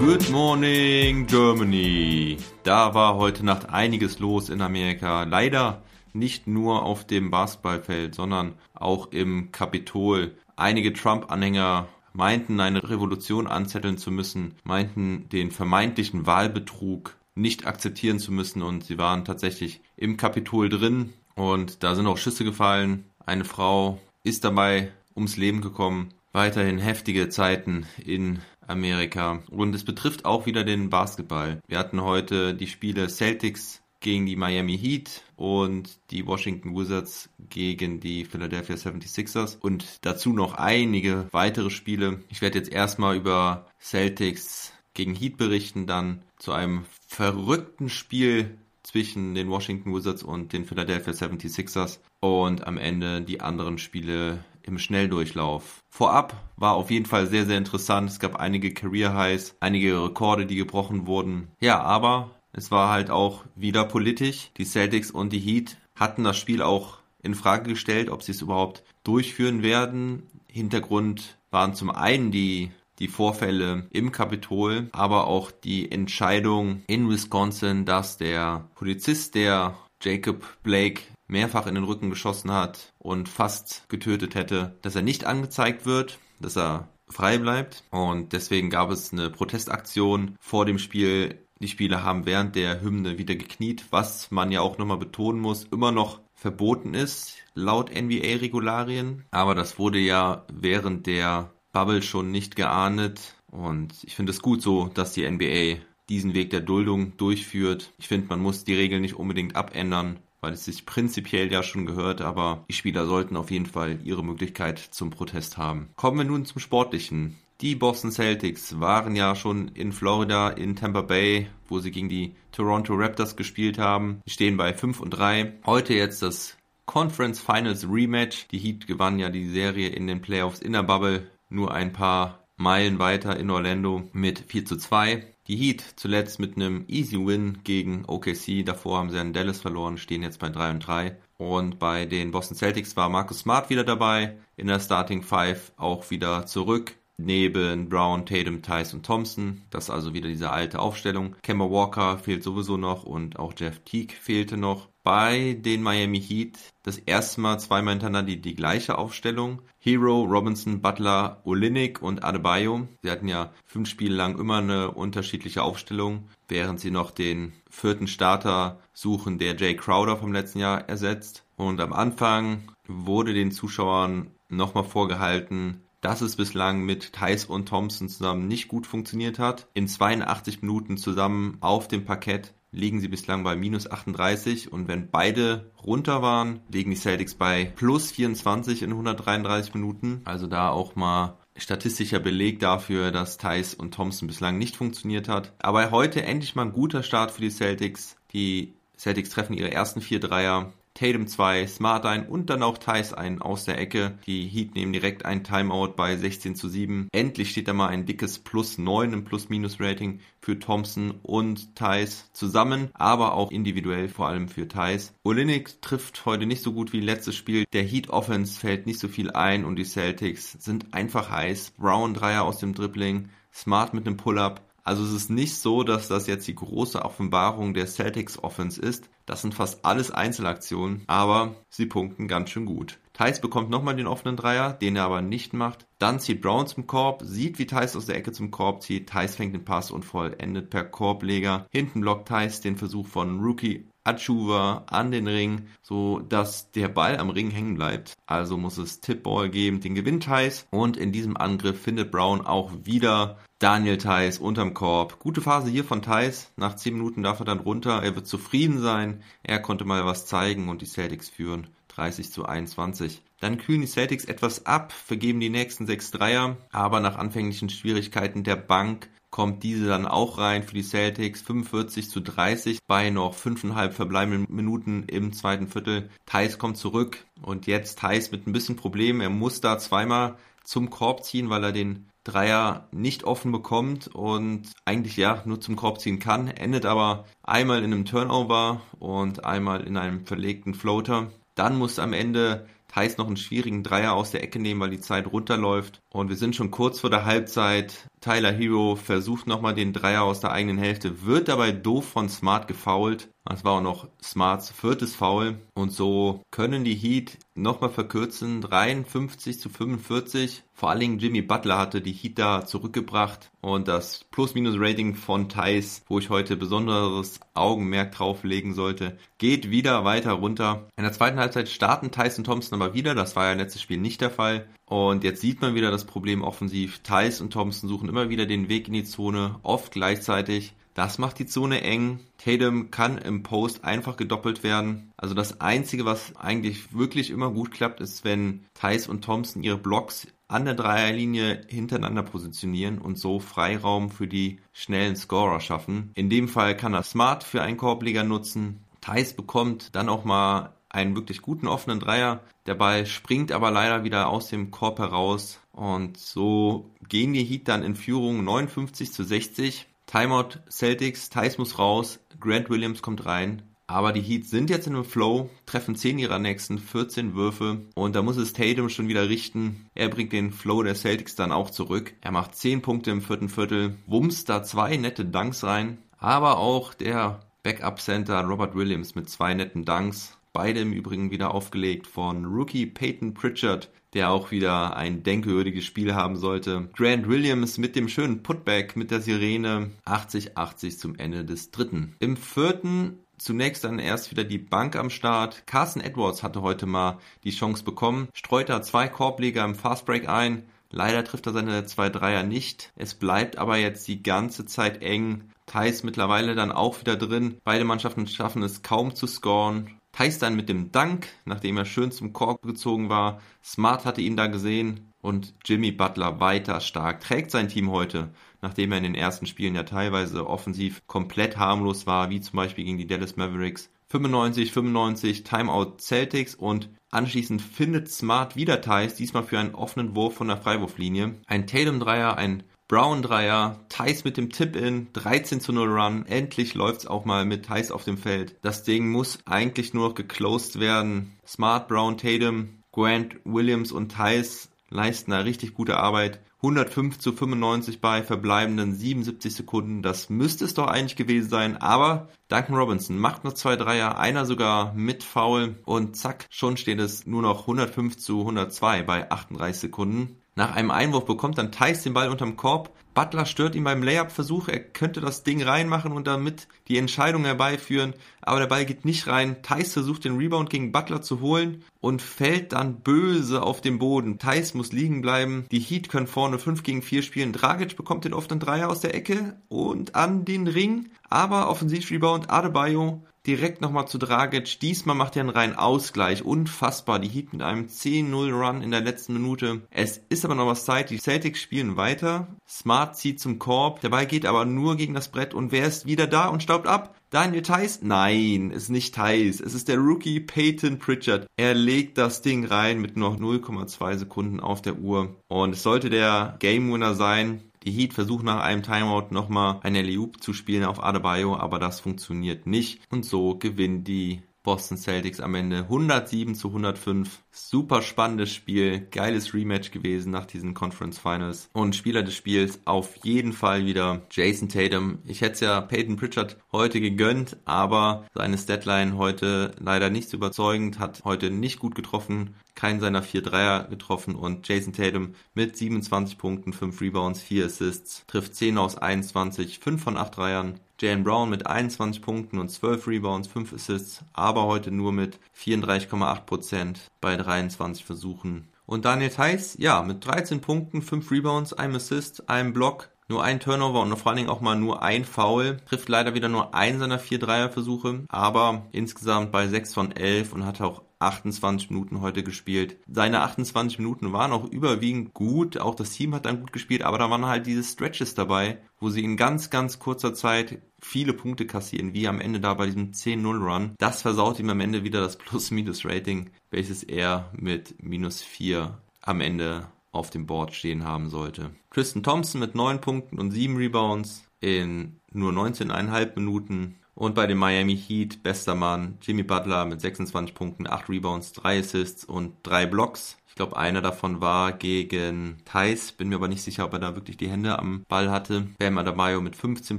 Good 0.00 0.28
morning, 0.30 1.26
Germany. 1.26 2.36
Da 2.62 2.92
war 2.92 3.16
heute 3.16 3.44
Nacht 3.44 3.70
einiges 3.70 4.18
los 4.18 4.50
in 4.50 4.60
Amerika. 4.60 5.22
Leider 5.22 5.82
nicht 6.12 6.46
nur 6.46 6.82
auf 6.82 7.06
dem 7.06 7.30
Basketballfeld, 7.30 8.14
sondern 8.14 8.54
auch 8.74 9.12
im 9.12 9.50
Kapitol. 9.50 10.36
Einige 10.56 10.92
Trump-Anhänger 10.92 11.86
meinten, 12.16 12.60
eine 12.60 12.88
Revolution 12.88 13.46
anzetteln 13.46 13.98
zu 13.98 14.10
müssen, 14.10 14.54
meinten, 14.64 15.28
den 15.28 15.50
vermeintlichen 15.50 16.26
Wahlbetrug 16.26 17.16
nicht 17.34 17.66
akzeptieren 17.66 18.18
zu 18.18 18.32
müssen 18.32 18.62
und 18.62 18.84
sie 18.84 18.98
waren 18.98 19.24
tatsächlich 19.24 19.80
im 19.96 20.16
Kapitol 20.16 20.68
drin 20.68 21.12
und 21.34 21.82
da 21.82 21.94
sind 21.94 22.06
auch 22.06 22.16
Schüsse 22.16 22.44
gefallen. 22.44 23.04
Eine 23.24 23.44
Frau 23.44 24.00
ist 24.24 24.44
dabei 24.44 24.90
ums 25.14 25.36
Leben 25.36 25.60
gekommen. 25.60 26.14
Weiterhin 26.32 26.78
heftige 26.78 27.28
Zeiten 27.28 27.86
in 28.04 28.40
Amerika. 28.66 29.42
Und 29.50 29.74
es 29.74 29.84
betrifft 29.84 30.24
auch 30.24 30.46
wieder 30.46 30.64
den 30.64 30.90
Basketball. 30.90 31.60
Wir 31.66 31.78
hatten 31.78 32.02
heute 32.02 32.54
die 32.54 32.66
Spiele 32.66 33.08
Celtics 33.08 33.82
gegen 34.00 34.26
die 34.26 34.36
Miami 34.36 34.78
Heat 34.78 35.22
und 35.36 35.98
die 36.10 36.26
Washington 36.26 36.76
Wizards 36.76 37.28
gegen 37.50 38.00
die 38.00 38.24
Philadelphia 38.24 38.76
76ers 38.76 39.58
und 39.60 39.98
dazu 40.02 40.32
noch 40.32 40.54
einige 40.54 41.26
weitere 41.32 41.70
Spiele. 41.70 42.20
Ich 42.28 42.42
werde 42.42 42.58
jetzt 42.58 42.72
erstmal 42.72 43.16
über 43.16 43.66
Celtics 43.80 44.72
gegen 44.94 45.14
Heat 45.14 45.36
berichten, 45.36 45.86
dann 45.86 46.22
zu 46.38 46.52
einem 46.52 46.84
verrückten 47.06 47.88
Spiel 47.88 48.58
zwischen 48.82 49.34
den 49.34 49.50
Washington 49.50 49.94
Wizards 49.94 50.22
und 50.22 50.52
den 50.52 50.64
Philadelphia 50.64 51.12
76ers 51.12 51.98
und 52.20 52.66
am 52.66 52.78
Ende 52.78 53.20
die 53.20 53.40
anderen 53.40 53.78
Spiele 53.78 54.44
im 54.62 54.78
Schnelldurchlauf. 54.78 55.82
Vorab 55.88 56.36
war 56.56 56.74
auf 56.74 56.90
jeden 56.90 57.06
Fall 57.06 57.26
sehr, 57.26 57.46
sehr 57.46 57.58
interessant. 57.58 58.10
Es 58.10 58.20
gab 58.20 58.36
einige 58.36 58.72
Career 58.72 59.14
Highs, 59.14 59.56
einige 59.60 60.02
Rekorde, 60.04 60.46
die 60.46 60.56
gebrochen 60.56 61.06
wurden. 61.06 61.48
Ja, 61.60 61.80
aber 61.82 62.30
es 62.56 62.70
war 62.70 62.90
halt 62.90 63.10
auch 63.10 63.44
wieder 63.54 63.84
politisch. 63.84 64.50
Die 64.56 64.64
Celtics 64.64 65.10
und 65.10 65.32
die 65.32 65.38
Heat 65.38 65.76
hatten 65.94 66.24
das 66.24 66.36
Spiel 66.38 66.62
auch 66.62 66.98
in 67.22 67.34
Frage 67.34 67.70
gestellt, 67.70 68.10
ob 68.10 68.22
sie 68.22 68.32
es 68.32 68.42
überhaupt 68.42 68.82
durchführen 69.04 69.62
werden. 69.62 70.22
Hintergrund 70.48 71.36
waren 71.50 71.74
zum 71.74 71.90
einen 71.90 72.30
die 72.30 72.70
die 72.98 73.08
Vorfälle 73.08 73.86
im 73.90 74.10
Kapitol, 74.10 74.88
aber 74.92 75.26
auch 75.26 75.50
die 75.50 75.92
Entscheidung 75.92 76.82
in 76.86 77.10
Wisconsin, 77.10 77.84
dass 77.84 78.16
der 78.16 78.68
Polizist, 78.74 79.34
der 79.34 79.76
Jacob 80.02 80.42
Blake 80.62 81.02
mehrfach 81.28 81.66
in 81.66 81.74
den 81.74 81.84
Rücken 81.84 82.08
geschossen 82.10 82.52
hat 82.52 82.92
und 82.98 83.28
fast 83.28 83.84
getötet 83.88 84.34
hätte, 84.34 84.76
dass 84.80 84.94
er 84.94 85.02
nicht 85.02 85.24
angezeigt 85.24 85.84
wird, 85.84 86.18
dass 86.40 86.56
er 86.56 86.88
frei 87.08 87.38
bleibt. 87.38 87.84
Und 87.90 88.32
deswegen 88.32 88.70
gab 88.70 88.90
es 88.90 89.12
eine 89.12 89.30
Protestaktion 89.30 90.36
vor 90.40 90.64
dem 90.64 90.78
Spiel 90.78 91.45
die 91.60 91.68
Spieler 91.68 92.02
haben 92.02 92.26
während 92.26 92.54
der 92.56 92.80
Hymne 92.82 93.18
wieder 93.18 93.34
gekniet, 93.34 93.86
was 93.90 94.30
man 94.30 94.52
ja 94.52 94.60
auch 94.60 94.78
nochmal 94.78 94.98
betonen 94.98 95.40
muss, 95.40 95.64
immer 95.64 95.92
noch 95.92 96.20
verboten 96.34 96.94
ist, 96.94 97.36
laut 97.54 97.90
NBA-Regularien. 97.90 99.24
Aber 99.30 99.54
das 99.54 99.78
wurde 99.78 99.98
ja 99.98 100.44
während 100.52 101.06
der 101.06 101.50
Bubble 101.72 102.02
schon 102.02 102.30
nicht 102.30 102.56
geahndet. 102.56 103.34
Und 103.50 103.94
ich 104.04 104.14
finde 104.14 104.32
es 104.32 104.42
gut 104.42 104.62
so, 104.62 104.90
dass 104.92 105.14
die 105.14 105.28
NBA 105.28 105.82
diesen 106.08 106.34
Weg 106.34 106.50
der 106.50 106.60
Duldung 106.60 107.16
durchführt. 107.16 107.92
Ich 107.98 108.08
finde, 108.08 108.28
man 108.28 108.40
muss 108.40 108.64
die 108.64 108.74
Regeln 108.74 109.02
nicht 109.02 109.14
unbedingt 109.14 109.56
abändern, 109.56 110.18
weil 110.40 110.52
es 110.52 110.64
sich 110.64 110.86
prinzipiell 110.86 111.50
ja 111.50 111.62
schon 111.62 111.86
gehört, 111.86 112.20
aber 112.20 112.64
die 112.68 112.74
Spieler 112.74 113.06
sollten 113.06 113.36
auf 113.36 113.50
jeden 113.50 113.66
Fall 113.66 113.98
ihre 114.04 114.22
Möglichkeit 114.22 114.78
zum 114.78 115.10
Protest 115.10 115.56
haben. 115.56 115.88
Kommen 115.96 116.18
wir 116.18 116.24
nun 116.24 116.44
zum 116.44 116.60
Sportlichen. 116.60 117.36
Die 117.62 117.74
Boston 117.74 118.12
Celtics 118.12 118.80
waren 118.80 119.16
ja 119.16 119.34
schon 119.34 119.68
in 119.68 119.90
Florida, 119.90 120.50
in 120.50 120.76
Tampa 120.76 121.00
Bay, 121.00 121.48
wo 121.68 121.78
sie 121.78 121.90
gegen 121.90 122.10
die 122.10 122.34
Toronto 122.52 122.92
Raptors 122.94 123.34
gespielt 123.34 123.78
haben. 123.78 124.20
Sie 124.26 124.32
stehen 124.32 124.58
bei 124.58 124.74
5 124.74 125.00
und 125.00 125.08
3. 125.08 125.54
Heute 125.64 125.94
jetzt 125.94 126.20
das 126.20 126.58
Conference 126.84 127.40
Finals 127.40 127.88
Rematch. 127.90 128.46
Die 128.48 128.58
Heat 128.58 128.86
gewannen 128.86 129.20
ja 129.20 129.30
die 129.30 129.48
Serie 129.48 129.88
in 129.88 130.06
den 130.06 130.20
Playoffs 130.20 130.58
in 130.58 130.74
der 130.74 130.82
Bubble 130.82 131.30
nur 131.48 131.72
ein 131.72 131.94
paar 131.94 132.44
Meilen 132.58 132.98
weiter 132.98 133.38
in 133.38 133.50
Orlando 133.50 134.06
mit 134.12 134.38
4 134.38 134.66
zu 134.66 134.76
2. 134.76 135.24
Die 135.48 135.56
Heat 135.56 135.82
zuletzt 135.96 136.38
mit 136.38 136.56
einem 136.56 136.84
Easy 136.88 137.16
Win 137.16 137.60
gegen 137.64 138.04
OKC. 138.06 138.66
Davor 138.66 138.98
haben 138.98 139.08
sie 139.08 139.18
an 139.18 139.32
Dallas 139.32 139.62
verloren, 139.62 139.96
stehen 139.96 140.22
jetzt 140.22 140.40
bei 140.40 140.50
3 140.50 140.72
und 140.72 140.86
3. 140.86 141.16
Und 141.38 141.78
bei 141.78 142.04
den 142.04 142.32
Boston 142.32 142.54
Celtics 142.54 142.98
war 142.98 143.08
Marcus 143.08 143.38
Smart 143.38 143.70
wieder 143.70 143.84
dabei. 143.84 144.36
In 144.58 144.66
der 144.66 144.80
Starting 144.80 145.22
Five 145.22 145.72
auch 145.78 146.10
wieder 146.10 146.44
zurück 146.44 146.96
neben 147.18 147.88
Brown, 147.88 148.26
Tatum, 148.26 148.62
Tice 148.62 148.94
und 148.94 149.06
Thompson. 149.06 149.62
Das 149.70 149.84
ist 149.84 149.90
also 149.90 150.14
wieder 150.14 150.28
diese 150.28 150.50
alte 150.50 150.78
Aufstellung. 150.78 151.36
Kemba 151.42 151.70
Walker 151.70 152.18
fehlt 152.18 152.42
sowieso 152.42 152.76
noch 152.76 153.04
und 153.04 153.38
auch 153.38 153.54
Jeff 153.56 153.80
Teague 153.80 154.14
fehlte 154.14 154.56
noch. 154.56 154.88
Bei 155.02 155.56
den 155.60 155.82
Miami 155.82 156.20
Heat 156.20 156.58
das 156.82 156.98
erste 156.98 157.40
Mal 157.40 157.60
zweimal 157.60 157.94
hintereinander 157.94 158.32
die, 158.32 158.40
die 158.40 158.56
gleiche 158.56 158.98
Aufstellung. 158.98 159.62
Hero, 159.78 160.24
Robinson, 160.24 160.82
Butler, 160.82 161.42
Olinik 161.44 162.02
und 162.02 162.24
Adebayo. 162.24 162.88
Sie 163.02 163.10
hatten 163.10 163.28
ja 163.28 163.52
fünf 163.64 163.88
Spiele 163.88 164.16
lang 164.16 164.36
immer 164.36 164.58
eine 164.58 164.90
unterschiedliche 164.90 165.62
Aufstellung, 165.62 166.28
während 166.48 166.80
sie 166.80 166.90
noch 166.90 167.12
den 167.12 167.52
vierten 167.70 168.08
Starter 168.08 168.80
suchen, 168.92 169.38
der 169.38 169.54
Jay 169.56 169.76
Crowder 169.76 170.16
vom 170.16 170.32
letzten 170.32 170.58
Jahr 170.58 170.88
ersetzt. 170.88 171.44
Und 171.56 171.80
am 171.80 171.92
Anfang 171.92 172.62
wurde 172.88 173.32
den 173.32 173.52
Zuschauern 173.52 174.32
nochmal 174.48 174.84
vorgehalten, 174.84 175.85
dass 176.06 176.20
es 176.20 176.36
bislang 176.36 176.82
mit 176.82 177.12
Thais 177.12 177.46
und 177.46 177.68
Thompson 177.68 178.08
zusammen 178.08 178.46
nicht 178.46 178.68
gut 178.68 178.86
funktioniert 178.86 179.40
hat. 179.40 179.66
In 179.74 179.88
82 179.88 180.62
Minuten 180.62 180.98
zusammen 180.98 181.56
auf 181.58 181.88
dem 181.88 182.04
Parkett 182.04 182.54
liegen 182.70 183.00
sie 183.00 183.08
bislang 183.08 183.42
bei 183.42 183.56
minus 183.56 183.90
38 183.90 184.72
und 184.72 184.86
wenn 184.86 185.10
beide 185.10 185.72
runter 185.84 186.22
waren, 186.22 186.60
liegen 186.70 186.92
die 186.92 186.96
Celtics 186.96 187.34
bei 187.34 187.72
plus 187.74 188.12
24 188.12 188.82
in 188.82 188.92
133 188.92 189.74
Minuten. 189.74 190.20
Also 190.26 190.46
da 190.46 190.70
auch 190.70 190.94
mal 190.94 191.38
statistischer 191.56 192.20
Beleg 192.20 192.60
dafür, 192.60 193.10
dass 193.10 193.36
Thais 193.36 193.74
und 193.74 193.92
Thompson 193.92 194.28
bislang 194.28 194.58
nicht 194.58 194.76
funktioniert 194.76 195.28
hat. 195.28 195.54
Aber 195.58 195.90
heute 195.90 196.22
endlich 196.22 196.54
mal 196.54 196.66
ein 196.66 196.72
guter 196.72 197.02
Start 197.02 197.32
für 197.32 197.40
die 197.40 197.50
Celtics. 197.50 198.14
Die 198.32 198.74
Celtics 198.96 199.30
treffen 199.30 199.54
ihre 199.54 199.72
ersten 199.72 200.00
vier 200.00 200.20
Dreier. 200.20 200.72
Tatum 200.96 201.26
2, 201.26 201.66
Smart 201.66 202.06
ein 202.06 202.26
und 202.26 202.48
dann 202.48 202.62
auch 202.62 202.78
Thais 202.78 203.12
ein 203.12 203.42
aus 203.42 203.66
der 203.66 203.78
Ecke. 203.78 204.18
Die 204.26 204.48
Heat 204.48 204.74
nehmen 204.74 204.94
direkt 204.94 205.26
ein 205.26 205.44
Timeout 205.44 205.92
bei 205.94 206.16
16 206.16 206.56
zu 206.56 206.70
7. 206.70 207.08
Endlich 207.12 207.50
steht 207.50 207.68
da 207.68 207.74
mal 207.74 207.88
ein 207.88 208.06
dickes 208.06 208.38
Plus 208.38 208.78
9 208.78 209.12
im 209.12 209.24
Plus-Minus-Rating 209.24 210.20
für 210.40 210.58
Thompson 210.58 211.12
und 211.22 211.76
Thais 211.76 212.30
zusammen, 212.32 212.88
aber 212.94 213.34
auch 213.34 213.50
individuell 213.50 214.08
vor 214.08 214.28
allem 214.28 214.48
für 214.48 214.68
Thais. 214.68 215.12
Olinik 215.22 215.82
trifft 215.82 216.24
heute 216.24 216.46
nicht 216.46 216.62
so 216.62 216.72
gut 216.72 216.94
wie 216.94 217.00
letztes 217.00 217.36
Spiel. 217.36 217.66
Der 217.74 217.82
Heat 217.82 218.08
Offense 218.08 218.58
fällt 218.58 218.86
nicht 218.86 218.98
so 218.98 219.08
viel 219.08 219.30
ein 219.30 219.66
und 219.66 219.76
die 219.76 219.84
Celtics 219.84 220.52
sind 220.52 220.94
einfach 220.94 221.30
heiß. 221.30 221.72
Brown 221.76 222.14
Dreier 222.14 222.44
aus 222.44 222.58
dem 222.58 222.74
Dribbling, 222.74 223.28
Smart 223.52 223.92
mit 223.92 224.06
einem 224.06 224.16
Pull-up. 224.16 224.62
Also 224.82 225.02
es 225.02 225.12
ist 225.12 225.30
nicht 225.30 225.56
so, 225.56 225.82
dass 225.82 226.06
das 226.06 226.28
jetzt 226.28 226.46
die 226.46 226.54
große 226.54 227.04
Offenbarung 227.04 227.74
der 227.74 227.88
Celtics 227.88 228.42
Offense 228.42 228.80
ist. 228.80 229.10
Das 229.26 229.42
sind 229.42 229.54
fast 229.54 229.84
alles 229.84 230.12
Einzelaktionen, 230.12 231.02
aber 231.08 231.56
sie 231.68 231.86
punkten 231.86 232.28
ganz 232.28 232.50
schön 232.50 232.64
gut. 232.64 232.98
Thais 233.12 233.40
bekommt 233.40 233.70
nochmal 233.70 233.96
den 233.96 234.06
offenen 234.06 234.36
Dreier, 234.36 234.72
den 234.72 234.94
er 234.94 235.04
aber 235.04 235.20
nicht 235.20 235.52
macht. 235.52 235.86
Dann 235.98 236.20
zieht 236.20 236.42
Brown 236.42 236.66
zum 236.66 236.86
Korb, 236.86 237.22
sieht 237.24 237.58
wie 237.58 237.66
Thais 237.66 237.96
aus 237.96 238.06
der 238.06 238.16
Ecke 238.16 238.30
zum 238.30 238.50
Korb 238.50 238.82
zieht. 238.82 239.08
Thais 239.08 239.34
fängt 239.34 239.54
den 239.54 239.64
Pass 239.64 239.90
und 239.90 240.04
vollendet 240.04 240.70
per 240.70 240.84
Korbleger. 240.84 241.66
Hinten 241.70 242.02
blockt 242.02 242.28
Thais 242.28 242.60
den 242.60 242.76
Versuch 242.76 243.06
von 243.06 243.40
Rookie 243.40 243.88
Achuva 244.06 244.84
an 244.86 245.10
den 245.10 245.26
Ring, 245.26 245.66
so 245.82 246.20
dass 246.20 246.70
der 246.72 246.88
Ball 246.88 247.18
am 247.18 247.30
Ring 247.30 247.50
hängen 247.50 247.74
bleibt. 247.74 248.14
Also 248.26 248.56
muss 248.56 248.78
es 248.78 249.00
Tipball 249.00 249.50
geben, 249.50 249.80
den 249.80 249.94
gewinnt 249.94 250.24
Thais. 250.24 250.66
Und 250.70 250.96
in 250.96 251.12
diesem 251.12 251.36
Angriff 251.36 251.80
findet 251.80 252.10
Brown 252.10 252.40
auch 252.40 252.72
wieder 252.84 253.38
Daniel 253.58 253.98
Theiss 253.98 254.38
unterm 254.38 254.74
Korb. 254.74 255.18
Gute 255.18 255.40
Phase 255.40 255.70
hier 255.70 255.84
von 255.84 256.02
Theiss. 256.02 256.52
Nach 256.56 256.76
10 256.76 256.94
Minuten 256.94 257.22
darf 257.22 257.40
er 257.40 257.46
dann 257.46 257.60
runter. 257.60 258.02
Er 258.02 258.14
wird 258.14 258.26
zufrieden 258.26 258.80
sein. 258.80 259.22
Er 259.42 259.60
konnte 259.60 259.84
mal 259.84 260.04
was 260.04 260.26
zeigen 260.26 260.68
und 260.68 260.82
die 260.82 260.86
Celtics 260.86 261.28
führen 261.28 261.68
30 261.88 262.30
zu 262.30 262.44
21. 262.44 263.22
Dann 263.40 263.58
kühlen 263.58 263.82
die 263.82 263.86
Celtics 263.86 264.24
etwas 264.24 264.66
ab, 264.66 264.92
vergeben 264.92 265.40
die 265.40 265.50
nächsten 265.50 265.86
6 265.86 266.10
Dreier, 266.12 266.56
aber 266.72 267.00
nach 267.00 267.16
anfänglichen 267.16 267.68
Schwierigkeiten 267.68 268.44
der 268.44 268.56
Bank 268.56 269.10
kommt 269.30 269.62
diese 269.62 269.86
dann 269.86 270.06
auch 270.06 270.38
rein 270.38 270.62
für 270.62 270.74
die 270.74 270.82
Celtics 270.82 271.42
45 271.42 272.08
zu 272.08 272.20
30 272.20 272.78
bei 272.86 273.10
noch 273.10 273.34
5,5 273.34 273.90
verbleibenden 273.90 274.46
Minuten 274.48 275.04
im 275.08 275.34
zweiten 275.34 275.68
Viertel. 275.68 276.08
Thais 276.24 276.58
kommt 276.58 276.78
zurück 276.78 277.26
und 277.42 277.66
jetzt 277.66 277.98
Thais 277.98 278.30
mit 278.30 278.46
ein 278.46 278.52
bisschen 278.52 278.76
Problem. 278.76 279.20
Er 279.20 279.28
muss 279.28 279.60
da 279.60 279.78
zweimal 279.78 280.36
zum 280.64 280.88
Korb 280.88 281.22
ziehen, 281.22 281.50
weil 281.50 281.64
er 281.64 281.72
den 281.72 282.08
Dreier 282.24 282.88
nicht 282.90 283.24
offen 283.24 283.52
bekommt 283.52 284.08
und 284.08 284.72
eigentlich 284.84 285.16
ja 285.16 285.42
nur 285.44 285.60
zum 285.60 285.76
Korb 285.76 286.00
ziehen 286.00 286.18
kann, 286.18 286.48
endet 286.48 286.86
aber 286.86 287.26
einmal 287.42 287.84
in 287.84 287.92
einem 287.92 288.04
Turnover 288.04 288.80
und 288.98 289.44
einmal 289.44 289.82
in 289.82 289.96
einem 289.96 290.26
verlegten 290.26 290.74
Floater. 290.74 291.30
Dann 291.54 291.78
muss 291.78 291.98
am 291.98 292.12
Ende 292.12 292.66
Thais 292.96 293.18
noch 293.18 293.26
einen 293.26 293.36
schwierigen 293.36 293.82
Dreier 293.82 294.14
aus 294.14 294.30
der 294.30 294.42
Ecke 294.42 294.58
nehmen, 294.58 294.80
weil 294.80 294.88
die 294.88 295.00
Zeit 295.00 295.30
runterläuft. 295.30 296.00
Und 296.08 296.30
wir 296.30 296.36
sind 296.36 296.56
schon 296.56 296.70
kurz 296.70 297.00
vor 297.00 297.10
der 297.10 297.26
Halbzeit. 297.26 298.08
Tyler 298.26 298.50
Hero 298.50 298.96
versucht 298.96 299.46
nochmal 299.46 299.76
den 299.76 299.92
Dreier 299.92 300.24
aus 300.24 300.40
der 300.40 300.50
eigenen 300.50 300.78
Hälfte, 300.78 301.24
wird 301.24 301.46
dabei 301.46 301.70
doof 301.70 302.08
von 302.08 302.28
Smart 302.28 302.66
gefoult. 302.66 303.28
Das 303.44 303.64
war 303.64 303.74
auch 303.74 303.82
noch 303.82 304.08
Smarts 304.20 304.70
viertes 304.70 305.14
Foul. 305.14 305.58
Und 305.74 305.92
so 305.92 306.42
können 306.50 306.82
die 306.82 306.96
Heat 306.96 307.38
nochmal 307.54 307.90
verkürzen. 307.90 308.60
53 308.60 309.60
zu 309.60 309.68
45. 309.68 310.64
Vor 310.74 310.90
allen 310.90 311.00
Dingen 311.00 311.18
Jimmy 311.20 311.42
Butler 311.42 311.78
hatte 311.78 312.00
die 312.00 312.12
Heat 312.12 312.40
da 312.40 312.66
zurückgebracht. 312.66 313.52
Und 313.60 313.86
das 313.86 314.24
Plus-Minus-Rating 314.32 315.14
von 315.14 315.48
Thais, 315.48 316.02
wo 316.08 316.18
ich 316.18 316.28
heute 316.28 316.56
besonderes 316.56 317.38
Augenmerk 317.54 318.10
drauf 318.10 318.42
legen 318.42 318.74
sollte, 318.74 319.16
geht 319.38 319.70
wieder 319.70 320.04
weiter 320.04 320.32
runter. 320.32 320.88
In 320.96 321.04
der 321.04 321.12
zweiten 321.12 321.38
Halbzeit 321.38 321.68
starten 321.68 322.10
Thais 322.10 322.36
und 322.38 322.44
Thompson 322.44 322.80
aber 322.80 322.94
wieder. 322.94 323.14
Das 323.14 323.36
war 323.36 323.46
ja 323.46 323.52
letztes 323.52 323.82
Spiel 323.82 323.98
nicht 323.98 324.20
der 324.20 324.30
Fall. 324.30 324.66
Und 324.86 325.24
jetzt 325.24 325.40
sieht 325.40 325.60
man 325.60 325.74
wieder 325.74 325.90
das 325.90 326.04
Problem 326.04 326.42
offensiv. 326.42 327.00
Thais 327.00 327.40
und 327.40 327.52
Thompson 327.52 327.88
suchen 327.88 328.08
immer 328.08 328.30
wieder 328.30 328.46
den 328.46 328.68
Weg 328.68 328.86
in 328.86 328.94
die 328.94 329.04
Zone, 329.04 329.56
oft 329.62 329.92
gleichzeitig. 329.92 330.74
Das 330.94 331.18
macht 331.18 331.38
die 331.38 331.46
Zone 331.46 331.82
eng. 331.82 332.20
Tatum 332.38 332.90
kann 332.90 333.18
im 333.18 333.42
Post 333.42 333.84
einfach 333.84 334.16
gedoppelt 334.16 334.62
werden. 334.62 335.12
Also 335.18 335.34
das 335.34 335.60
Einzige, 335.60 336.06
was 336.06 336.34
eigentlich 336.36 336.96
wirklich 336.96 337.30
immer 337.30 337.50
gut 337.50 337.70
klappt, 337.70 338.00
ist, 338.00 338.24
wenn 338.24 338.64
Thais 338.72 339.06
und 339.06 339.22
Thompson 339.22 339.62
ihre 339.62 339.76
Blocks 339.76 340.28
an 340.48 340.64
der 340.64 340.74
Dreierlinie 340.74 341.62
hintereinander 341.68 342.22
positionieren 342.22 342.98
und 342.98 343.18
so 343.18 343.40
Freiraum 343.40 344.10
für 344.10 344.28
die 344.28 344.60
schnellen 344.72 345.16
Scorer 345.16 345.60
schaffen. 345.60 346.12
In 346.14 346.30
dem 346.30 346.48
Fall 346.48 346.76
kann 346.76 346.94
er 346.94 347.02
Smart 347.02 347.44
für 347.44 347.60
einen 347.60 347.76
Korbleger 347.76 348.24
nutzen. 348.24 348.80
Thais 349.02 349.34
bekommt 349.34 349.94
dann 349.94 350.08
auch 350.08 350.24
mal 350.24 350.75
einen 350.96 351.14
wirklich 351.14 351.42
guten 351.42 351.68
offenen 351.68 352.00
Dreier. 352.00 352.40
Der 352.66 352.74
Ball 352.74 353.06
springt 353.06 353.52
aber 353.52 353.70
leider 353.70 354.02
wieder 354.02 354.28
aus 354.28 354.48
dem 354.48 354.70
Korb 354.70 354.98
heraus. 354.98 355.60
Und 355.72 356.16
so 356.16 356.90
gehen 357.08 357.34
die 357.34 357.44
Heat 357.44 357.68
dann 357.68 357.82
in 357.82 357.94
Führung 357.94 358.42
59 358.42 359.12
zu 359.12 359.22
60. 359.22 359.86
Timeout 360.06 360.60
Celtics, 360.70 361.28
Thais 361.28 361.58
muss 361.58 361.78
raus, 361.78 362.20
Grant 362.40 362.70
Williams 362.70 363.02
kommt 363.02 363.26
rein. 363.26 363.62
Aber 363.88 364.12
die 364.12 364.20
Heat 364.20 364.46
sind 364.46 364.70
jetzt 364.70 364.88
in 364.88 364.94
einem 364.94 365.04
Flow, 365.04 365.48
treffen 365.64 365.94
10 365.94 366.18
ihrer 366.18 366.40
nächsten 366.40 366.78
14 366.78 367.34
Würfe 367.34 367.82
und 367.94 368.16
da 368.16 368.22
muss 368.22 368.36
es 368.36 368.52
Tatum 368.52 368.88
schon 368.88 369.06
wieder 369.06 369.28
richten. 369.28 369.86
Er 369.94 370.08
bringt 370.08 370.32
den 370.32 370.50
Flow 370.50 370.82
der 370.82 370.96
Celtics 370.96 371.36
dann 371.36 371.52
auch 371.52 371.70
zurück. 371.70 372.14
Er 372.20 372.32
macht 372.32 372.56
10 372.56 372.82
Punkte 372.82 373.12
im 373.12 373.22
vierten 373.22 373.48
Viertel, 373.48 373.96
wumst 374.06 374.48
da 374.48 374.64
zwei 374.64 374.96
nette 374.96 375.24
Dunks 375.24 375.62
rein, 375.62 375.98
aber 376.18 376.58
auch 376.58 376.94
der 376.94 377.40
Backup 377.62 378.00
Center 378.00 378.42
Robert 378.42 378.74
Williams 378.74 379.14
mit 379.14 379.28
zwei 379.28 379.54
netten 379.54 379.84
Dunks. 379.84 380.35
Beide 380.56 380.80
im 380.80 380.94
Übrigen 380.94 381.30
wieder 381.30 381.52
aufgelegt 381.52 382.06
von 382.06 382.46
Rookie 382.46 382.86
Peyton 382.86 383.34
Pritchard, 383.34 383.90
der 384.14 384.30
auch 384.30 384.50
wieder 384.50 384.96
ein 384.96 385.22
denkwürdiges 385.22 385.84
Spiel 385.84 386.14
haben 386.14 386.38
sollte. 386.38 386.88
Grant 386.96 387.28
Williams 387.28 387.76
mit 387.76 387.94
dem 387.94 388.08
schönen 388.08 388.42
Putback 388.42 388.96
mit 388.96 389.10
der 389.10 389.20
Sirene 389.20 389.90
80-80 390.06 390.96
zum 390.96 391.14
Ende 391.16 391.44
des 391.44 391.72
dritten. 391.72 392.16
Im 392.20 392.38
vierten 392.38 393.18
Zunächst 393.36 393.84
dann 393.84 393.98
erst 393.98 394.30
wieder 394.30 394.44
die 394.44 394.56
Bank 394.56 394.96
am 394.96 395.10
Start. 395.10 395.66
Carson 395.66 396.00
Edwards 396.00 396.42
hatte 396.42 396.62
heute 396.62 396.86
mal 396.86 397.18
die 397.44 397.50
Chance 397.50 397.84
bekommen, 397.84 398.28
streut 398.32 398.70
da 398.70 398.80
zwei 398.80 399.08
Korbleger 399.08 399.62
im 399.62 399.74
Fastbreak 399.74 400.26
ein. 400.26 400.62
Leider 400.90 401.22
trifft 401.22 401.46
er 401.46 401.52
seine 401.52 401.84
zwei 401.84 402.08
Dreier 402.08 402.44
nicht. 402.44 402.92
Es 402.96 403.12
bleibt 403.12 403.58
aber 403.58 403.76
jetzt 403.76 404.08
die 404.08 404.22
ganze 404.22 404.64
Zeit 404.64 405.02
eng. 405.02 405.50
Thais 405.66 406.04
mittlerweile 406.04 406.54
dann 406.54 406.72
auch 406.72 407.00
wieder 407.00 407.16
drin. 407.16 407.58
Beide 407.64 407.84
Mannschaften 407.84 408.26
schaffen 408.26 408.62
es 408.62 408.82
kaum 408.82 409.14
zu 409.14 409.26
scoren. 409.26 409.95
Thais 410.16 410.38
dann 410.38 410.56
mit 410.56 410.70
dem 410.70 410.92
Dank, 410.92 411.28
nachdem 411.44 411.76
er 411.76 411.84
schön 411.84 412.10
zum 412.10 412.32
Korb 412.32 412.62
gezogen 412.62 413.10
war. 413.10 413.42
Smart 413.62 414.06
hatte 414.06 414.22
ihn 414.22 414.34
da 414.34 414.46
gesehen 414.46 415.12
und 415.20 415.54
Jimmy 415.62 415.92
Butler 415.92 416.40
weiter 416.40 416.80
stark 416.80 417.20
trägt 417.20 417.50
sein 417.50 417.68
Team 417.68 417.90
heute, 417.90 418.30
nachdem 418.62 418.92
er 418.92 418.98
in 418.98 419.04
den 419.04 419.14
ersten 419.14 419.44
Spielen 419.44 419.74
ja 419.74 419.82
teilweise 419.82 420.48
offensiv 420.48 421.06
komplett 421.06 421.58
harmlos 421.58 422.06
war, 422.06 422.30
wie 422.30 422.40
zum 422.40 422.56
Beispiel 422.56 422.86
gegen 422.86 422.96
die 422.96 423.06
Dallas 423.06 423.36
Mavericks. 423.36 423.90
95, 424.08 424.72
95, 424.72 425.44
Timeout 425.44 425.96
Celtics 425.98 426.54
und 426.54 426.88
anschließend 427.10 427.60
findet 427.60 428.08
Smart 428.08 428.56
wieder 428.56 428.80
Thais, 428.80 429.16
diesmal 429.16 429.42
für 429.42 429.58
einen 429.58 429.74
offenen 429.74 430.16
Wurf 430.16 430.36
von 430.36 430.48
der 430.48 430.56
Freiwurflinie. 430.56 431.34
Ein 431.46 431.66
Tatum-Dreier, 431.66 432.38
ein 432.38 432.62
Brown 432.88 433.20
Dreier, 433.20 433.80
Thais 433.88 434.22
mit 434.22 434.36
dem 434.36 434.50
Tip-In, 434.50 435.08
13 435.12 435.60
zu 435.60 435.72
0 435.72 435.88
Run. 435.88 436.26
Endlich 436.26 436.74
läuft's 436.74 437.04
auch 437.04 437.24
mal 437.24 437.44
mit 437.44 437.64
Thais 437.64 437.90
auf 437.90 438.04
dem 438.04 438.16
Feld. 438.16 438.54
Das 438.62 438.84
Ding 438.84 439.08
muss 439.08 439.40
eigentlich 439.44 439.92
nur 439.92 440.10
noch 440.10 440.14
geclosed 440.14 440.78
werden. 440.78 441.36
Smart, 441.44 441.88
Brown, 441.88 442.16
Tatum, 442.16 442.84
Grant, 442.92 443.40
Williams 443.44 443.90
und 443.90 444.12
Thais 444.12 444.68
leisten 444.88 445.32
da 445.32 445.40
richtig 445.40 445.74
gute 445.74 445.96
Arbeit. 445.96 446.40
105 446.58 447.18
zu 447.18 447.32
95 447.32 448.00
bei 448.00 448.22
verbleibenden 448.22 448.94
77 448.94 449.52
Sekunden. 449.52 450.02
Das 450.02 450.30
müsste 450.30 450.64
es 450.64 450.74
doch 450.74 450.86
eigentlich 450.86 451.16
gewesen 451.16 451.50
sein. 451.50 451.76
Aber 451.78 452.28
Duncan 452.48 452.76
Robinson 452.76 453.18
macht 453.18 453.42
noch 453.42 453.54
zwei 453.54 453.74
Dreier, 453.74 454.18
einer 454.18 454.46
sogar 454.46 454.94
mit 454.94 455.24
Foul 455.24 455.74
und 455.84 456.16
zack, 456.16 456.46
schon 456.50 456.76
steht 456.76 457.00
es 457.00 457.26
nur 457.26 457.42
noch 457.42 457.62
105 457.62 458.16
zu 458.16 458.40
102 458.42 459.02
bei 459.02 459.28
38 459.28 459.80
Sekunden. 459.80 460.36
Nach 460.58 460.74
einem 460.74 460.90
Einwurf 460.90 461.26
bekommt 461.26 461.58
dann 461.58 461.70
Thais 461.70 462.02
den 462.02 462.14
Ball 462.14 462.30
unterm 462.30 462.56
Korb. 462.56 462.90
Butler 463.12 463.44
stört 463.44 463.74
ihn 463.74 463.84
beim 463.84 464.02
Layup-Versuch. 464.02 464.68
Er 464.68 464.80
könnte 464.80 465.20
das 465.20 465.42
Ding 465.42 465.62
reinmachen 465.62 466.12
und 466.12 466.26
damit 466.26 466.66
die 466.88 466.96
Entscheidung 466.96 467.44
herbeiführen. 467.44 468.14
Aber 468.40 468.60
der 468.60 468.66
Ball 468.66 468.86
geht 468.86 469.04
nicht 469.04 469.26
rein. 469.26 469.62
Thais 469.62 469.92
versucht 469.92 470.24
den 470.24 470.38
Rebound 470.38 470.70
gegen 470.70 470.92
Butler 470.92 471.20
zu 471.20 471.40
holen 471.40 471.84
und 472.00 472.22
fällt 472.22 472.72
dann 472.72 473.00
böse 473.00 473.62
auf 473.62 473.82
den 473.82 473.98
Boden. 473.98 474.38
Thais 474.38 474.72
muss 474.72 474.92
liegen 474.92 475.20
bleiben. 475.20 475.66
Die 475.70 475.78
Heat 475.78 476.08
können 476.08 476.26
vorne 476.26 476.58
5 476.58 476.82
gegen 476.82 477.02
4 477.02 477.20
spielen. 477.20 477.52
Dragic 477.52 477.94
bekommt 477.94 478.24
den 478.24 478.32
offenen 478.32 478.60
Dreier 478.60 478.88
aus 478.88 479.00
der 479.00 479.14
Ecke 479.14 479.60
und 479.68 480.14
an 480.14 480.46
den 480.46 480.66
Ring. 480.66 481.10
Aber 481.28 481.68
Offensivrebound 481.68 482.48
Adebayo 482.48 483.22
direkt 483.46 483.80
nochmal 483.80 484.08
zu 484.08 484.18
Dragic. 484.18 484.80
Diesmal 484.80 485.16
macht 485.16 485.36
er 485.36 485.40
einen 485.40 485.50
reinen 485.50 485.76
Ausgleich. 485.76 486.44
Unfassbar. 486.44 487.18
Die 487.18 487.28
Heat 487.28 487.52
mit 487.52 487.62
einem 487.62 487.86
10-0-Run 487.86 488.82
in 488.82 488.90
der 488.90 489.00
letzten 489.00 489.34
Minute. 489.34 489.82
Es 489.90 490.20
ist 490.28 490.44
aber 490.44 490.54
noch 490.54 490.66
was 490.66 490.84
Zeit. 490.84 491.10
Die 491.10 491.18
Celtics 491.18 491.60
spielen 491.60 491.96
weiter. 491.96 492.48
Smart 492.68 493.16
zieht 493.16 493.40
zum 493.40 493.58
Korb. 493.58 494.00
Der 494.00 494.08
Ball 494.08 494.26
geht 494.26 494.46
aber 494.46 494.64
nur 494.64 494.96
gegen 494.96 495.14
das 495.14 495.28
Brett. 495.28 495.54
Und 495.54 495.72
wer 495.72 495.86
ist 495.86 496.06
wieder 496.06 496.26
da 496.26 496.48
und 496.48 496.62
staubt 496.62 496.86
ab? 496.86 497.14
Daniel 497.30 497.62
Theiss? 497.62 498.00
Nein, 498.02 498.70
es 498.70 498.84
ist 498.84 498.88
nicht 498.90 499.14
Theiss. 499.14 499.60
Es 499.60 499.74
ist 499.74 499.88
der 499.88 499.98
Rookie 499.98 500.40
Peyton 500.40 500.98
Pritchard. 500.98 501.46
Er 501.56 501.74
legt 501.74 502.18
das 502.18 502.40
Ding 502.40 502.64
rein 502.64 503.00
mit 503.00 503.16
noch 503.16 503.36
0,2 503.36 504.16
Sekunden 504.16 504.60
auf 504.60 504.80
der 504.80 504.98
Uhr. 504.98 505.36
Und 505.48 505.74
es 505.74 505.82
sollte 505.82 506.08
der 506.08 506.56
Game 506.60 506.92
Winner 506.92 507.14
sein. 507.14 507.62
Die 507.86 507.92
Heat 507.92 508.14
versuchen 508.14 508.46
nach 508.46 508.64
einem 508.64 508.82
Timeout 508.82 509.28
nochmal 509.30 509.78
eine 509.84 510.02
Loop 510.02 510.42
zu 510.42 510.52
spielen 510.52 510.84
auf 510.84 511.00
Adebayo, 511.00 511.56
aber 511.56 511.78
das 511.78 512.00
funktioniert 512.00 512.66
nicht. 512.66 513.00
Und 513.10 513.24
so 513.24 513.56
gewinnen 513.56 514.02
die 514.02 514.42
Boston 514.64 514.98
Celtics 514.98 515.38
am 515.38 515.54
Ende 515.54 515.82
107 515.82 516.56
zu 516.56 516.66
105. 516.66 517.44
Super 517.52 518.02
spannendes 518.02 518.52
Spiel, 518.52 519.06
geiles 519.12 519.54
Rematch 519.54 519.92
gewesen 519.92 520.32
nach 520.32 520.46
diesen 520.46 520.74
Conference 520.74 521.20
Finals. 521.20 521.70
Und 521.72 521.94
Spieler 521.94 522.24
des 522.24 522.34
Spiels 522.34 522.80
auf 522.86 523.14
jeden 523.22 523.52
Fall 523.52 523.86
wieder 523.86 524.26
Jason 524.32 524.68
Tatum. 524.68 525.20
Ich 525.24 525.40
hätte 525.40 525.52
es 525.52 525.60
ja 525.60 525.80
Peyton 525.80 526.16
Pritchard 526.16 526.56
heute 526.72 527.00
gegönnt, 527.00 527.56
aber 527.64 528.26
seine 528.34 528.58
Statline 528.58 529.16
heute 529.16 529.76
leider 529.78 530.10
nicht 530.10 530.28
so 530.28 530.36
überzeugend, 530.36 530.98
hat 530.98 531.22
heute 531.24 531.52
nicht 531.52 531.78
gut 531.78 531.94
getroffen 531.94 532.56
keinen 532.76 533.00
seiner 533.00 533.22
vier 533.22 533.42
Dreier 533.42 533.84
getroffen 533.84 534.36
und 534.36 534.68
Jason 534.68 534.92
Tatum 534.92 535.34
mit 535.54 535.76
27 535.76 536.38
Punkten, 536.38 536.72
5 536.72 537.00
Rebounds, 537.00 537.40
4 537.42 537.66
Assists, 537.66 538.24
trifft 538.28 538.54
10 538.54 538.78
aus 538.78 538.96
21, 538.96 539.80
5 539.80 540.02
von 540.02 540.16
8 540.16 540.36
Dreiern. 540.36 540.80
Jalen 541.00 541.24
Brown 541.24 541.50
mit 541.50 541.66
21 541.66 542.22
Punkten 542.22 542.58
und 542.58 542.70
12 542.70 543.06
Rebounds, 543.06 543.48
5 543.48 543.72
Assists, 543.74 544.24
aber 544.32 544.64
heute 544.64 544.90
nur 544.90 545.12
mit 545.12 545.38
34,8% 545.60 546.96
bei 547.20 547.36
23 547.36 548.04
Versuchen. 548.04 548.68
Und 548.86 549.04
Daniel 549.04 549.30
Theiss, 549.30 549.76
ja, 549.78 550.02
mit 550.02 550.24
13 550.24 550.60
Punkten, 550.60 551.02
5 551.02 551.30
Rebounds, 551.30 551.72
einem 551.72 551.96
Assist, 551.96 552.48
einem 552.48 552.72
Block, 552.72 553.10
nur 553.28 553.42
ein 553.42 553.58
Turnover 553.58 554.02
und 554.02 554.16
vor 554.16 554.28
allen 554.28 554.36
Dingen 554.36 554.50
auch 554.50 554.60
mal 554.60 554.76
nur 554.76 555.02
ein 555.02 555.24
Foul. 555.24 555.78
Trifft 555.88 556.08
leider 556.08 556.34
wieder 556.34 556.48
nur 556.48 556.74
einen 556.74 557.00
seiner 557.00 557.18
vier 557.18 557.40
Dreierversuche, 557.40 558.24
aber 558.28 558.86
insgesamt 558.92 559.50
bei 559.50 559.66
6 559.66 559.94
von 559.94 560.12
11 560.12 560.52
und 560.52 560.64
hat 560.64 560.80
auch 560.80 561.02
28 561.18 561.90
Minuten 561.90 562.20
heute 562.20 562.42
gespielt. 562.42 562.98
Seine 563.06 563.42
28 563.42 563.98
Minuten 563.98 564.32
waren 564.32 564.52
auch 564.52 564.64
überwiegend 564.70 565.34
gut. 565.34 565.78
Auch 565.78 565.94
das 565.94 566.10
Team 566.10 566.34
hat 566.34 566.46
dann 566.46 566.60
gut 566.60 566.72
gespielt, 566.72 567.02
aber 567.02 567.18
da 567.18 567.30
waren 567.30 567.46
halt 567.46 567.66
diese 567.66 567.82
Stretches 567.82 568.34
dabei, 568.34 568.78
wo 569.00 569.08
sie 569.08 569.24
in 569.24 569.36
ganz, 569.36 569.70
ganz 569.70 569.98
kurzer 569.98 570.34
Zeit 570.34 570.82
viele 571.00 571.32
Punkte 571.32 571.66
kassieren, 571.66 572.14
wie 572.14 572.28
am 572.28 572.40
Ende 572.40 572.60
da 572.60 572.74
bei 572.74 572.86
diesem 572.86 573.12
10-0-Run. 573.12 573.94
Das 573.98 574.22
versaut 574.22 574.58
ihm 574.58 574.70
am 574.70 574.80
Ende 574.80 575.04
wieder 575.04 575.20
das 575.20 575.38
Plus-Minus-Rating, 575.38 576.50
welches 576.70 577.02
er 577.02 577.50
mit 577.56 578.02
minus 578.02 578.42
4 578.42 578.98
am 579.22 579.40
Ende 579.40 579.88
auf 580.12 580.30
dem 580.30 580.46
Board 580.46 580.74
stehen 580.74 581.04
haben 581.04 581.28
sollte. 581.28 581.70
Tristan 581.90 582.22
Thompson 582.22 582.60
mit 582.60 582.74
9 582.74 583.00
Punkten 583.00 583.38
und 583.38 583.50
7 583.50 583.76
Rebounds 583.76 584.44
in 584.60 585.20
nur 585.32 585.52
19,5 585.52 586.32
Minuten. 586.36 586.96
Und 587.16 587.34
bei 587.34 587.46
den 587.46 587.56
Miami 587.56 587.96
Heat 587.96 588.42
bester 588.42 588.74
Mann 588.74 589.16
Jimmy 589.22 589.42
Butler 589.42 589.86
mit 589.86 590.02
26 590.02 590.54
Punkten, 590.54 590.86
8 590.86 591.08
Rebounds, 591.08 591.54
3 591.54 591.80
Assists 591.80 592.26
und 592.26 592.52
3 592.62 592.84
Blocks. 592.84 593.38
Ich 593.48 593.54
glaube, 593.54 593.78
einer 593.78 594.02
davon 594.02 594.42
war 594.42 594.74
gegen 594.74 595.56
Thais. 595.64 596.12
Bin 596.12 596.28
mir 596.28 596.34
aber 596.34 596.48
nicht 596.48 596.62
sicher, 596.62 596.84
ob 596.84 596.92
er 596.92 596.98
da 596.98 597.16
wirklich 597.16 597.38
die 597.38 597.48
Hände 597.48 597.78
am 597.78 598.04
Ball 598.06 598.30
hatte. 598.30 598.66
Bam 598.78 598.98
Adebayo 598.98 599.40
mit 599.40 599.56
15 599.56 599.98